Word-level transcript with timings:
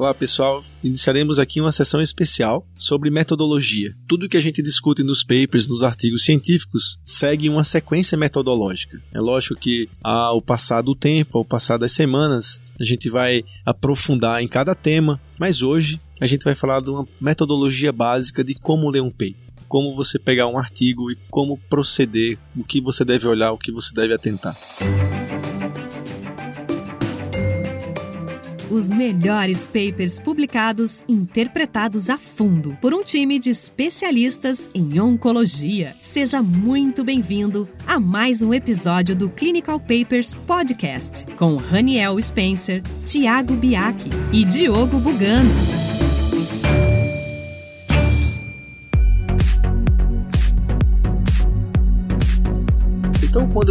Olá 0.00 0.14
pessoal, 0.14 0.64
iniciaremos 0.82 1.38
aqui 1.38 1.60
uma 1.60 1.70
sessão 1.70 2.00
especial 2.00 2.66
sobre 2.74 3.10
metodologia. 3.10 3.94
Tudo 4.08 4.30
que 4.30 4.36
a 4.38 4.40
gente 4.40 4.62
discute 4.62 5.02
nos 5.02 5.22
papers, 5.22 5.68
nos 5.68 5.82
artigos 5.82 6.24
científicos, 6.24 6.98
segue 7.04 7.50
uma 7.50 7.64
sequência 7.64 8.16
metodológica. 8.16 8.98
É 9.12 9.20
lógico 9.20 9.60
que 9.60 9.90
ao 10.02 10.40
passar 10.40 10.80
do 10.80 10.94
tempo, 10.94 11.36
ao 11.36 11.44
passar 11.44 11.76
das 11.76 11.92
semanas, 11.92 12.58
a 12.80 12.82
gente 12.82 13.10
vai 13.10 13.44
aprofundar 13.62 14.42
em 14.42 14.48
cada 14.48 14.74
tema, 14.74 15.20
mas 15.38 15.60
hoje 15.60 16.00
a 16.18 16.26
gente 16.26 16.44
vai 16.44 16.54
falar 16.54 16.80
de 16.80 16.88
uma 16.88 17.06
metodologia 17.20 17.92
básica 17.92 18.42
de 18.42 18.54
como 18.54 18.88
ler 18.88 19.02
um 19.02 19.10
paper 19.10 19.50
como 19.68 19.94
você 19.94 20.18
pegar 20.18 20.48
um 20.48 20.58
artigo 20.58 21.12
e 21.12 21.18
como 21.30 21.56
proceder, 21.56 22.36
o 22.56 22.64
que 22.64 22.80
você 22.80 23.04
deve 23.04 23.28
olhar, 23.28 23.52
o 23.52 23.58
que 23.58 23.70
você 23.70 23.94
deve 23.94 24.12
atentar. 24.12 24.56
Os 28.70 28.88
melhores 28.88 29.66
papers 29.66 30.20
publicados, 30.20 31.02
interpretados 31.08 32.08
a 32.08 32.16
fundo 32.16 32.78
por 32.80 32.94
um 32.94 33.02
time 33.02 33.36
de 33.40 33.50
especialistas 33.50 34.68
em 34.72 35.00
oncologia. 35.00 35.96
Seja 36.00 36.40
muito 36.40 37.02
bem-vindo 37.02 37.68
a 37.84 37.98
mais 37.98 38.40
um 38.40 38.54
episódio 38.54 39.16
do 39.16 39.28
Clinical 39.28 39.80
Papers 39.80 40.34
Podcast 40.34 41.26
com 41.36 41.56
Raniel 41.56 42.22
Spencer, 42.22 42.80
Tiago 43.04 43.54
Biaki 43.54 44.08
e 44.32 44.44
Diogo 44.44 44.98
Bugano. 45.00 45.50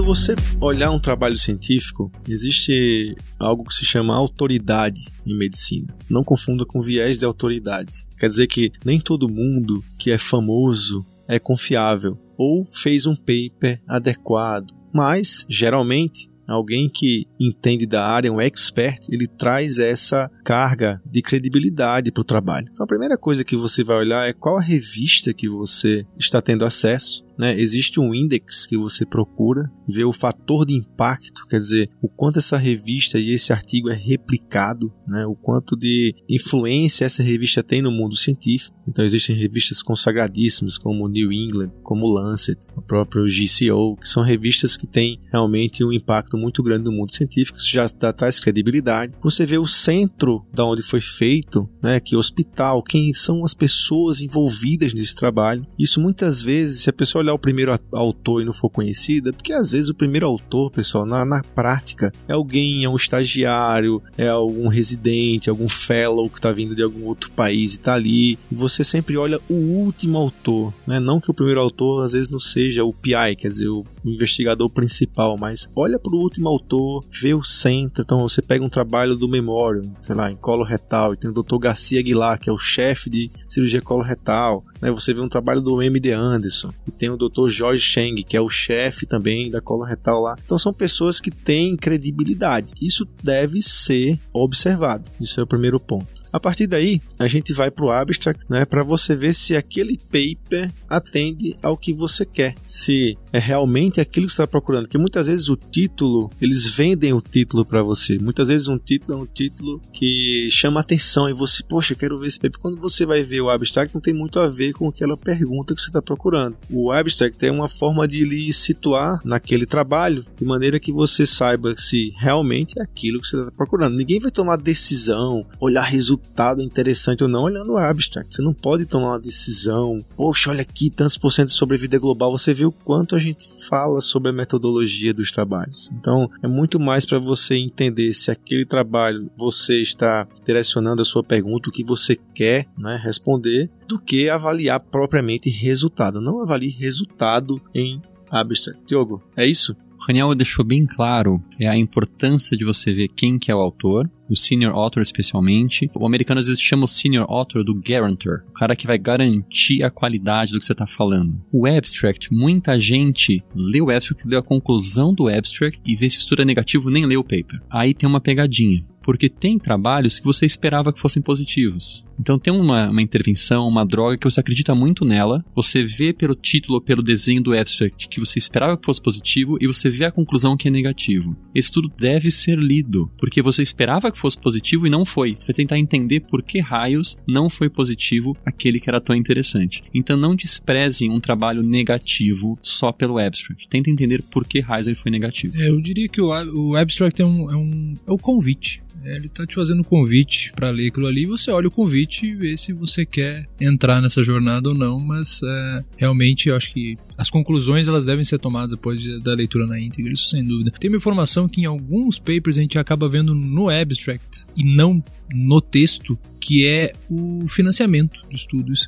Você 0.09 0.33
olhar 0.59 0.89
um 0.89 0.99
trabalho 0.99 1.37
científico, 1.37 2.11
existe 2.27 3.15
algo 3.37 3.63
que 3.63 3.75
se 3.75 3.85
chama 3.85 4.15
autoridade 4.15 5.07
em 5.23 5.37
medicina. 5.37 5.95
Não 6.09 6.23
confunda 6.23 6.65
com 6.65 6.81
viés 6.81 7.19
de 7.19 7.25
autoridade. 7.25 8.07
Quer 8.17 8.25
dizer 8.25 8.47
que 8.47 8.71
nem 8.83 8.99
todo 8.99 9.29
mundo 9.29 9.83
que 9.99 10.09
é 10.09 10.17
famoso 10.17 11.05
é 11.27 11.37
confiável 11.37 12.17
ou 12.35 12.65
fez 12.71 13.05
um 13.05 13.15
paper 13.15 13.79
adequado, 13.87 14.73
mas 14.91 15.45
geralmente 15.47 16.27
alguém 16.47 16.89
que 16.89 17.27
entende 17.39 17.85
da 17.85 18.03
área, 18.03 18.33
um 18.33 18.41
expert, 18.41 19.07
ele 19.09 19.27
traz 19.27 19.77
essa 19.77 20.27
carga 20.43 20.99
de 21.05 21.21
credibilidade 21.21 22.11
para 22.11 22.21
o 22.21 22.25
trabalho. 22.25 22.67
Então 22.71 22.83
a 22.83 22.87
primeira 22.87 23.15
coisa 23.15 23.43
que 23.43 23.55
você 23.55 23.83
vai 23.83 23.97
olhar 23.97 24.27
é 24.27 24.33
qual 24.33 24.57
a 24.57 24.61
revista 24.61 25.31
que 25.35 25.47
você 25.47 26.03
está 26.17 26.41
tendo 26.41 26.65
acesso 26.65 27.23
né, 27.39 27.57
existe 27.57 28.01
um 28.01 28.13
index 28.13 28.65
que 28.65 28.75
você 28.75 29.05
procura, 29.05 29.71
vê 29.89 30.03
o 30.03 30.13
fator 30.13 30.65
de 30.65 30.75
impacto, 30.75 31.45
quer 31.47 31.59
dizer, 31.59 31.89
o 32.01 32.07
quanto 32.07 32.39
essa 32.39 32.57
revista 32.57 33.19
e 33.19 33.31
esse 33.31 33.51
artigo 33.53 33.89
é 33.89 33.95
replicado, 33.95 34.91
né, 35.07 35.25
o 35.25 35.35
quanto 35.35 35.75
de 35.75 36.15
influência 36.29 37.05
essa 37.05 37.23
revista 37.23 37.63
tem 37.63 37.81
no 37.81 37.91
mundo 37.91 38.15
científico. 38.15 38.77
Então 38.87 39.05
existem 39.05 39.35
revistas 39.35 39.83
consagradíssimas 39.83 40.77
como 40.77 41.07
New 41.07 41.31
England, 41.31 41.71
como 41.83 42.11
Lancet, 42.11 42.59
o 42.75 42.81
próprio 42.81 43.25
GCO, 43.25 43.95
que 43.97 44.07
são 44.07 44.23
revistas 44.23 44.75
que 44.75 44.87
têm 44.87 45.19
realmente 45.31 45.83
um 45.83 45.93
impacto 45.93 46.35
muito 46.37 46.63
grande 46.63 46.85
no 46.85 46.91
mundo 46.91 47.13
científico, 47.13 47.57
isso 47.57 47.69
já 47.69 47.85
dá, 47.99 48.11
traz 48.11 48.39
credibilidade. 48.39 49.15
Você 49.21 49.45
vê 49.45 49.57
o 49.57 49.67
centro 49.67 50.45
da 50.53 50.65
onde 50.65 50.81
foi 50.81 51.01
feito, 51.01 51.69
né, 51.83 51.99
que 51.99 52.15
hospital, 52.15 52.83
quem 52.83 53.13
são 53.13 53.45
as 53.45 53.53
pessoas 53.53 54.21
envolvidas 54.21 54.93
nesse 54.93 55.15
trabalho. 55.15 55.65
Isso 55.77 56.01
muitas 56.01 56.41
vezes, 56.41 56.81
se 56.81 56.89
a 56.89 56.93
pessoa 56.93 57.23
olhar 57.23 57.33
o 57.33 57.39
primeiro 57.39 57.77
autor 57.93 58.41
e 58.41 58.45
não 58.45 58.53
for 58.53 58.69
conhecida, 58.69 59.31
porque 59.31 59.53
às 59.53 59.69
vezes 59.69 59.78
o 59.87 59.93
primeiro 59.93 60.25
autor, 60.25 60.71
pessoal, 60.71 61.05
na, 61.05 61.23
na 61.23 61.43
prática, 61.43 62.11
é 62.27 62.33
alguém, 62.33 62.83
é 62.83 62.89
um 62.89 62.95
estagiário, 62.95 64.01
é 64.17 64.27
algum 64.27 64.67
residente, 64.67 65.49
algum 65.49 65.69
fellow 65.69 66.29
que 66.29 66.39
está 66.39 66.51
vindo 66.51 66.75
de 66.75 66.83
algum 66.83 67.05
outro 67.05 67.29
país 67.31 67.73
e 67.73 67.75
está 67.75 67.93
ali. 67.93 68.33
E 68.51 68.55
você 68.55 68.83
sempre 68.83 69.15
olha 69.15 69.39
o 69.47 69.53
último 69.53 70.17
autor, 70.17 70.73
né? 70.85 70.99
Não 70.99 71.21
que 71.21 71.29
o 71.31 71.33
primeiro 71.33 71.61
autor 71.61 72.03
às 72.03 72.13
vezes 72.13 72.29
não 72.29 72.39
seja 72.39 72.83
o 72.83 72.91
PI, 72.91 73.35
quer 73.37 73.49
dizer, 73.49 73.69
o 73.69 73.85
investigador 74.03 74.69
principal, 74.69 75.37
mas 75.37 75.69
olha 75.75 75.99
para 75.99 76.15
o 76.15 76.19
último 76.19 76.47
autor, 76.47 77.03
vê 77.11 77.33
o 77.33 77.43
centro. 77.43 78.03
Então 78.03 78.19
você 78.19 78.41
pega 78.41 78.63
um 78.63 78.69
trabalho 78.69 79.15
do 79.15 79.27
Memorial, 79.27 79.83
sei 80.01 80.15
lá, 80.15 80.31
em 80.31 80.35
colo 80.35 80.63
retal, 80.63 81.13
e 81.13 81.17
tem 81.17 81.29
o 81.29 81.33
Dr. 81.33 81.57
Garcia 81.57 81.99
Aguilar, 81.99 82.39
que 82.39 82.49
é 82.49 82.53
o 82.53 82.57
chefe 82.57 83.09
de 83.09 83.31
cirurgia 83.47 83.81
coloretal. 83.81 84.63
Né? 84.81 84.91
Você 84.91 85.13
vê 85.13 85.21
um 85.21 85.29
trabalho 85.29 85.61
do 85.61 85.81
M.D. 85.81 86.11
Anderson, 86.11 86.71
e 86.87 86.91
tem 86.91 87.09
o 87.09 87.17
Dr. 87.17 87.49
George 87.49 87.81
Cheng, 87.81 88.23
que 88.23 88.37
é 88.37 88.41
o 88.41 88.49
chefe 88.49 89.05
também 89.05 89.49
da 89.49 89.61
coloretal 89.61 90.21
lá. 90.21 90.35
Então 90.43 90.57
são 90.57 90.73
pessoas 90.73 91.19
que 91.19 91.31
têm 91.31 91.75
credibilidade. 91.75 92.73
Isso 92.81 93.07
deve 93.23 93.61
ser 93.61 94.19
observado. 94.33 95.09
Isso 95.19 95.39
é 95.39 95.43
o 95.43 95.47
primeiro 95.47 95.79
ponto. 95.79 96.19
A 96.31 96.39
partir 96.39 96.67
daí, 96.67 97.01
a 97.17 97.25
gente 97.25 97.53
vai 97.53 97.71
para 97.71 97.85
o 97.85 97.91
abstract, 97.91 98.45
né, 98.47 98.63
para 98.63 98.83
você 98.83 99.15
ver 99.15 99.33
se 99.33 99.55
aquele 99.55 99.97
paper 99.97 100.71
atende 100.87 101.55
ao 101.61 101.75
que 101.75 101.91
você 101.91 102.23
quer, 102.23 102.55
se 102.65 103.17
é 103.33 103.39
realmente 103.39 103.88
aquilo 103.97 104.27
que 104.27 104.33
você 104.33 104.41
está 104.41 104.47
procurando. 104.47 104.83
Porque 104.83 104.97
muitas 104.97 105.27
vezes 105.27 105.49
o 105.49 105.55
título, 105.55 106.29
eles 106.41 106.67
vendem 106.69 107.13
o 107.13 107.21
título 107.21 107.65
para 107.65 107.81
você. 107.81 108.17
Muitas 108.17 108.49
vezes 108.49 108.67
um 108.67 108.77
título 108.77 109.17
é 109.17 109.21
um 109.21 109.25
título 109.25 109.81
que 109.91 110.49
chama 110.51 110.81
atenção 110.81 111.29
e 111.29 111.33
você, 111.33 111.63
poxa, 111.63 111.95
quero 111.95 112.17
ver 112.17 112.27
esse 112.27 112.39
paper. 112.39 112.59
Quando 112.59 112.77
você 112.77 113.05
vai 113.05 113.23
ver 113.23 113.41
o 113.41 113.49
abstract, 113.49 113.95
não 113.95 114.01
tem 114.01 114.13
muito 114.13 114.39
a 114.39 114.47
ver 114.47 114.73
com 114.73 114.87
aquela 114.87 115.17
pergunta 115.17 115.73
que 115.73 115.81
você 115.81 115.89
está 115.89 116.01
procurando. 116.01 116.55
O 116.69 116.91
abstract 116.91 117.43
é 117.45 117.51
uma 117.51 117.67
forma 117.67 118.07
de 118.07 118.23
lhe 118.23 118.51
situar 118.53 119.19
naquele 119.23 119.65
trabalho, 119.65 120.25
de 120.37 120.45
maneira 120.45 120.79
que 120.79 120.91
você 120.91 121.25
saiba 121.25 121.73
se 121.77 122.13
realmente 122.17 122.77
é 122.79 122.83
aquilo 122.83 123.21
que 123.21 123.27
você 123.27 123.39
está 123.39 123.51
procurando. 123.51 123.95
Ninguém 123.95 124.19
vai 124.19 124.31
tomar 124.31 124.57
decisão, 124.57 125.45
olhar 125.59 125.83
resultado 125.83 126.61
interessante 126.61 127.23
ou 127.23 127.29
não 127.29 127.43
olhando 127.43 127.73
o 127.73 127.77
abstract. 127.77 128.35
Você 128.35 128.41
não 128.41 128.53
pode 128.53 128.85
tomar 128.85 129.13
uma 129.13 129.19
decisão, 129.19 130.03
poxa, 130.15 130.49
olha 130.49 130.61
aqui, 130.61 130.89
tantos 130.89 131.17
por 131.17 131.31
cento 131.31 131.47
de 131.47 131.53
sobrevida 131.53 131.97
global. 131.97 132.31
Você 132.31 132.53
o 132.65 132.71
quanto 132.71 133.15
a 133.15 133.19
gente 133.19 133.49
fala 133.79 134.01
sobre 134.01 134.29
a 134.29 134.33
metodologia 134.33 135.13
dos 135.13 135.31
trabalhos. 135.31 135.89
Então, 135.93 136.29
é 136.43 136.47
muito 136.47 136.79
mais 136.79 137.05
para 137.05 137.17
você 137.17 137.55
entender 137.55 138.13
se 138.13 138.29
aquele 138.29 138.65
trabalho 138.65 139.29
você 139.37 139.81
está 139.81 140.27
direcionando 140.45 141.01
a 141.01 141.05
sua 141.05 141.23
pergunta, 141.23 141.69
o 141.69 141.71
que 141.71 141.83
você 141.83 142.17
quer 142.35 142.67
né, 142.77 142.99
responder, 143.01 143.69
do 143.87 143.97
que 143.97 144.29
avaliar 144.29 144.81
propriamente 144.81 145.49
resultado. 145.49 146.19
Não 146.19 146.41
avalie 146.41 146.69
resultado 146.69 147.61
em 147.73 148.01
abstract. 148.29 148.81
Diogo, 148.85 149.23
é 149.35 149.47
isso? 149.47 149.75
O 149.99 150.05
Raniel 150.05 150.33
deixou 150.33 150.63
bem 150.63 150.85
claro 150.85 151.41
é 151.59 151.67
a 151.67 151.77
importância 151.77 152.55
de 152.55 152.63
você 152.63 152.93
ver 152.93 153.09
quem 153.09 153.37
que 153.37 153.51
é 153.51 153.55
o 153.55 153.59
autor, 153.59 154.09
o 154.29 154.35
senior 154.35 154.73
author 154.73 155.01
especialmente. 155.01 155.89
O 155.93 156.05
americano 156.05 156.39
às 156.39 156.47
vezes 156.47 156.61
chama 156.61 156.85
o 156.85 156.87
senior 156.87 157.25
author 157.29 157.65
do 157.65 157.73
guarantor, 157.73 158.43
o 158.47 158.53
cara 158.53 158.77
que 158.77 158.87
vai 158.87 158.97
garantir 158.97 159.83
a 159.83 159.91
qualidade 159.91 160.53
do 160.53 160.59
que 160.59 160.65
você 160.65 160.71
está 160.71 160.87
falando. 160.87 161.41
O 161.51 161.67
abstract, 161.67 162.33
muita 162.33 162.79
gente 162.79 163.43
lê 163.53 163.81
o 163.81 163.89
abstract, 163.89 164.25
lê 164.25 164.37
a 164.37 164.41
conclusão 164.41 165.13
do 165.13 165.27
abstract 165.27 165.81
e 165.85 165.95
vê 165.97 166.09
se 166.09 166.19
estuda 166.19 166.45
negativo 166.45 166.89
nem 166.89 167.05
lê 167.05 167.17
o 167.17 167.23
paper. 167.23 167.59
Aí 167.69 167.93
tem 167.93 168.07
uma 168.07 168.21
pegadinha 168.21 168.85
porque 169.01 169.27
tem 169.27 169.57
trabalhos 169.57 170.19
que 170.19 170.25
você 170.25 170.45
esperava 170.45 170.93
que 170.93 170.99
fossem 170.99 171.19
positivos. 171.19 172.05
Então 172.19 172.37
tem 172.37 172.53
uma, 172.53 172.89
uma 172.89 173.01
intervenção, 173.01 173.67
uma 173.67 173.85
droga 173.85 174.17
que 174.17 174.29
você 174.29 174.39
acredita 174.39 174.75
muito 174.75 175.05
nela, 175.05 175.43
você 175.55 175.83
vê 175.83 176.11
pelo 176.11 176.35
título 176.35 176.81
pelo 176.81 177.01
desenho 177.01 177.41
do 177.41 177.57
abstract 177.57 178.07
que 178.09 178.19
você 178.19 178.37
esperava 178.37 178.77
que 178.77 178.85
fosse 178.85 179.01
positivo 179.01 179.57
e 179.61 179.67
você 179.67 179.89
vê 179.89 180.05
a 180.05 180.11
conclusão 180.11 180.57
que 180.57 180.67
é 180.67 180.71
negativo. 180.71 181.35
Esse 181.55 181.71
tudo 181.71 181.91
deve 181.97 182.29
ser 182.29 182.57
lido, 182.57 183.09
porque 183.17 183.41
você 183.41 183.63
esperava 183.63 184.11
que 184.11 184.19
fosse 184.19 184.37
positivo 184.37 184.85
e 184.85 184.89
não 184.89 185.05
foi. 185.05 185.35
Você 185.35 185.47
vai 185.47 185.55
tentar 185.55 185.79
entender 185.79 186.21
por 186.21 186.43
que 186.43 186.59
raios 186.59 187.17
não 187.27 187.49
foi 187.49 187.69
positivo 187.69 188.35
aquele 188.45 188.79
que 188.79 188.89
era 188.89 188.99
tão 188.99 189.15
interessante. 189.15 189.83
Então 189.93 190.17
não 190.17 190.35
desprezem 190.35 191.09
um 191.09 191.19
trabalho 191.19 191.63
negativo 191.63 192.57
só 192.61 192.91
pelo 192.91 193.17
abstract. 193.17 193.67
Tenta 193.69 193.89
entender 193.89 194.21
por 194.23 194.45
que 194.45 194.59
raios 194.59 194.87
ele 194.87 194.95
foi 194.95 195.11
negativo. 195.11 195.59
É, 195.59 195.69
eu 195.69 195.79
diria 195.79 196.09
que 196.09 196.21
o, 196.21 196.27
o 196.27 196.75
abstract 196.75 197.21
é 197.21 197.25
um, 197.25 197.51
é 197.51 197.55
um 197.55 197.93
é 198.07 198.11
o 198.11 198.17
convite 198.17 198.81
ele 199.03 199.29
tá 199.29 199.45
te 199.45 199.55
fazendo 199.55 199.79
um 199.79 199.83
convite 199.83 200.51
para 200.55 200.69
ler 200.69 200.87
aquilo 200.87 201.07
ali. 201.07 201.25
Você 201.25 201.51
olha 201.51 201.67
o 201.67 201.71
convite 201.71 202.25
e 202.25 202.35
vê 202.35 202.57
se 202.57 202.73
você 202.73 203.05
quer 203.05 203.47
entrar 203.59 204.01
nessa 204.01 204.23
jornada 204.23 204.69
ou 204.69 204.75
não. 204.75 204.99
Mas 204.99 205.41
é, 205.43 205.83
realmente 205.97 206.49
eu 206.49 206.55
acho 206.55 206.71
que 206.71 206.97
as 207.17 207.29
conclusões 207.29 207.87
elas 207.87 208.05
devem 208.05 208.23
ser 208.23 208.39
tomadas 208.39 208.71
depois 208.71 209.01
de, 209.01 209.19
da 209.19 209.33
leitura 209.33 209.65
na 209.65 209.79
íntegra, 209.79 210.11
isso 210.11 210.29
sem 210.29 210.43
dúvida. 210.43 210.71
Tem 210.71 210.89
uma 210.89 210.97
informação 210.97 211.47
que 211.47 211.61
em 211.61 211.65
alguns 211.65 212.17
papers 212.17 212.57
a 212.57 212.61
gente 212.61 212.77
acaba 212.77 213.09
vendo 213.09 213.33
no 213.33 213.69
abstract 213.69 214.45
e 214.55 214.63
não 214.63 215.03
no 215.33 215.61
texto, 215.61 216.17
que 216.39 216.65
é 216.65 216.93
o 217.09 217.47
financiamento 217.47 218.21
do 218.29 218.35
estudo. 218.35 218.73
Isso, 218.73 218.85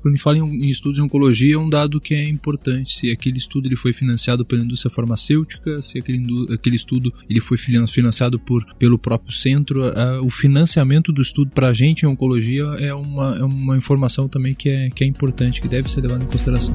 quando 0.00 0.06
a 0.06 0.16
gente 0.16 0.22
fala 0.22 0.38
em, 0.38 0.70
estudos 0.70 0.98
em 0.98 1.02
oncologia, 1.02 1.54
é 1.54 1.58
um 1.58 1.68
dado 1.68 2.00
que 2.00 2.14
é 2.14 2.28
importante. 2.28 2.94
Se 2.94 3.10
aquele 3.10 3.38
estudo 3.38 3.66
ele 3.66 3.76
foi 3.76 3.92
financiado 3.92 4.44
pela 4.44 4.62
indústria 4.62 4.90
farmacêutica, 4.90 5.82
se 5.82 5.98
aquele, 5.98 6.52
aquele 6.52 6.76
estudo 6.76 7.12
ele 7.28 7.40
foi 7.40 7.56
financiado 7.56 8.38
por, 8.38 8.64
pelo 8.78 8.98
próprio 8.98 9.32
centro, 9.32 9.82
o 10.22 10.30
financiamento 10.30 11.12
do 11.12 11.22
estudo 11.22 11.50
para 11.50 11.68
a 11.68 11.72
gente 11.72 12.02
em 12.02 12.06
oncologia 12.06 12.64
é 12.78 12.94
uma, 12.94 13.36
é 13.36 13.44
uma 13.44 13.76
informação 13.76 14.28
também 14.28 14.54
que 14.54 14.68
é, 14.68 14.90
que 14.90 15.04
é 15.04 15.06
importante, 15.06 15.60
que 15.60 15.68
deve 15.68 15.90
ser 15.90 16.00
levada 16.00 16.24
em 16.24 16.26
consideração. 16.26 16.74